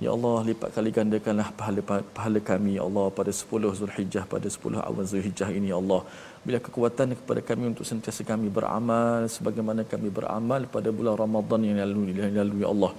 Ya 0.03 0.09
Allah 0.15 0.37
lipat 0.49 0.69
kali 0.75 0.89
gandakanlah 0.97 1.47
pahala 1.59 1.81
pahala 2.17 2.39
kami 2.51 2.71
ya 2.79 2.83
Allah 2.87 3.05
pada 3.17 3.31
10 3.39 3.75
Zulhijjah 3.79 4.23
pada 4.33 4.47
10 4.47 4.87
awal 4.87 5.03
Zulhijjah 5.11 5.49
ini 5.57 5.67
ya 5.73 5.77
Allah. 5.81 6.01
Bila 6.47 6.63
kekuatan 6.67 7.19
kepada 7.19 7.43
kami 7.49 7.63
untuk 7.75 7.83
sentiasa 7.91 8.23
kami 8.31 8.47
beramal 8.59 9.27
sebagaimana 9.35 9.83
kami 9.83 10.07
beramal 10.19 10.63
pada 10.77 10.95
bulan 10.95 11.19
Ramadan 11.23 11.67
yang 11.67 11.79
lalu 11.83 12.15
yang 12.23 12.39
lalu 12.39 12.55
ya 12.63 12.69
Allah. 12.73 12.91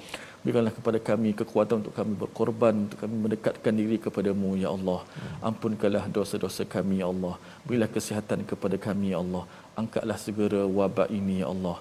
Berikanlah 0.42 0.74
kepada 0.78 0.98
kami 1.08 1.30
kekuatan 1.40 1.74
untuk 1.82 1.94
kami 1.98 2.12
berkorban, 2.22 2.74
untuk 2.84 2.98
kami 3.02 3.14
mendekatkan 3.24 3.72
diri 3.80 3.96
kepadamu, 4.04 4.50
Ya 4.64 4.68
Allah. 4.76 5.00
Ampunkanlah 5.48 6.04
dosa-dosa 6.18 6.64
kami, 6.76 6.94
Ya 7.02 7.08
Allah. 7.12 7.34
Berilah 7.66 7.90
kesihatan 7.96 8.42
kepada 8.50 8.76
kami, 8.86 9.08
Ya 9.12 9.18
Allah. 9.24 9.44
Angkatlah 9.80 10.18
segera 10.26 10.62
wabak 10.78 11.08
ini, 11.18 11.36
Ya 11.42 11.48
Allah. 11.54 11.76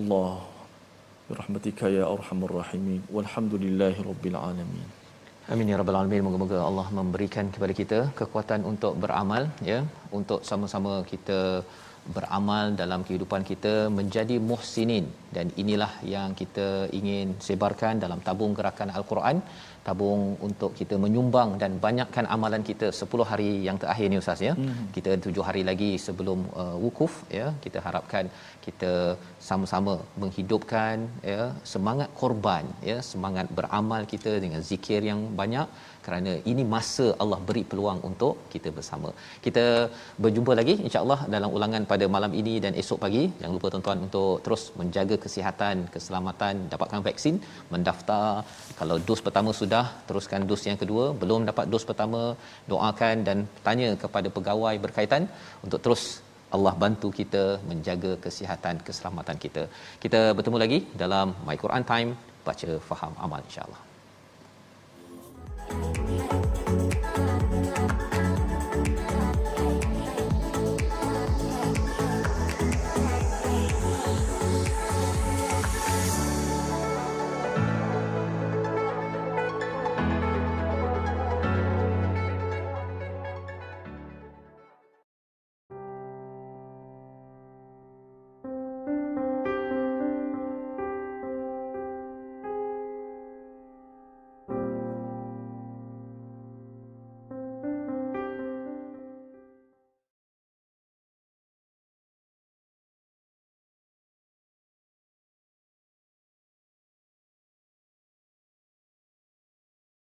Allah. 0.00 0.30
Rahmatika 1.40 1.86
ya 1.92 2.04
arhamar 2.14 2.52
rahimin. 2.60 3.00
Walhamdulillahi 3.16 4.00
rabbil 4.10 4.38
alamin. 4.48 4.88
Amin 5.52 5.68
ya 5.72 5.76
rabbal 5.80 5.96
alamin. 6.00 6.24
Moga-moga 6.26 6.56
Allah 6.68 6.86
memberikan 6.98 7.46
kepada 7.54 7.72
kita 7.80 7.98
kekuatan 8.20 8.64
untuk 8.70 8.92
beramal 9.02 9.42
ya, 9.70 9.78
untuk 10.18 10.40
sama-sama 10.48 10.92
kita 11.12 11.38
beramal 12.16 12.64
dalam 12.80 13.00
kehidupan 13.06 13.42
kita 13.50 13.74
menjadi 13.98 14.36
muhsinin. 14.50 15.06
Dan 15.36 15.46
inilah 15.62 15.92
yang 16.14 16.30
kita 16.40 16.66
ingin 16.98 17.28
sebarkan 17.46 17.94
dalam 18.04 18.20
tabung 18.26 18.52
gerakan 18.58 18.90
al-Quran. 18.98 19.38
Tabung 19.86 20.22
untuk 20.46 20.70
kita 20.78 20.94
menyumbang 21.04 21.50
dan 21.62 21.72
banyakkan 21.84 22.24
amalan 22.34 22.62
kita 22.70 22.86
10 23.00 23.28
hari 23.30 23.50
yang 23.66 23.76
terakhir 23.82 24.06
ni 24.12 24.18
ustaz 24.22 24.40
ya. 24.48 24.52
Hmm. 24.58 24.88
kita 24.96 25.12
7 25.30 25.46
hari 25.48 25.62
lagi 25.70 25.90
sebelum 26.06 26.40
uh, 26.62 26.76
wukuf 26.84 27.12
ya. 27.38 27.46
Kita 27.64 27.80
harapkan 27.86 28.26
kita 28.66 28.92
sama-sama 29.48 29.94
menghidupkan 30.22 30.96
ya 31.32 31.42
semangat 31.72 32.10
korban 32.22 32.66
ya. 32.90 32.98
Semangat 33.12 33.48
beramal 33.60 34.04
kita 34.14 34.34
dengan 34.44 34.62
zikir 34.70 35.00
yang 35.10 35.22
banyak 35.40 35.68
kerana 36.08 36.32
ini 36.50 36.62
masa 36.74 37.06
Allah 37.22 37.38
beri 37.48 37.62
peluang 37.70 37.98
untuk 38.10 38.34
kita 38.52 38.68
bersama. 38.76 39.08
Kita 39.46 39.64
berjumpa 40.24 40.52
lagi 40.60 40.74
insya-Allah 40.86 41.20
dalam 41.34 41.50
ulangan 41.56 41.82
pada 41.92 42.06
malam 42.14 42.32
ini 42.40 42.54
dan 42.64 42.72
esok 42.82 43.00
pagi. 43.04 43.24
Jangan 43.40 43.54
lupa 43.56 43.70
tuan-tuan 43.72 44.00
untuk 44.06 44.34
terus 44.44 44.62
menjaga 44.80 45.18
kesihatan, 45.24 45.76
keselamatan, 45.94 46.54
dapatkan 46.74 47.02
vaksin, 47.08 47.36
mendaftar. 47.72 48.28
Kalau 48.80 48.96
dos 49.08 49.22
pertama 49.26 49.52
sudah, 49.60 49.84
teruskan 50.10 50.48
dos 50.52 50.64
yang 50.70 50.80
kedua. 50.84 51.04
Belum 51.24 51.42
dapat 51.50 51.66
dos 51.74 51.86
pertama, 51.90 52.22
doakan 52.72 53.16
dan 53.28 53.40
tanya 53.66 53.90
kepada 54.04 54.30
pegawai 54.38 54.74
berkaitan 54.86 55.24
untuk 55.66 55.82
terus 55.86 56.04
Allah 56.56 56.74
bantu 56.82 57.08
kita 57.20 57.44
menjaga 57.70 58.12
kesihatan 58.24 58.76
keselamatan 58.86 59.36
kita. 59.44 59.64
Kita 60.04 60.22
bertemu 60.38 60.58
lagi 60.64 60.80
dalam 61.02 61.36
My 61.48 61.58
Quran 61.64 61.84
Time 61.92 62.10
baca 62.48 62.70
faham 62.88 63.12
amal 63.26 63.42
insya-Allah. 63.48 63.87
Música 65.70 66.47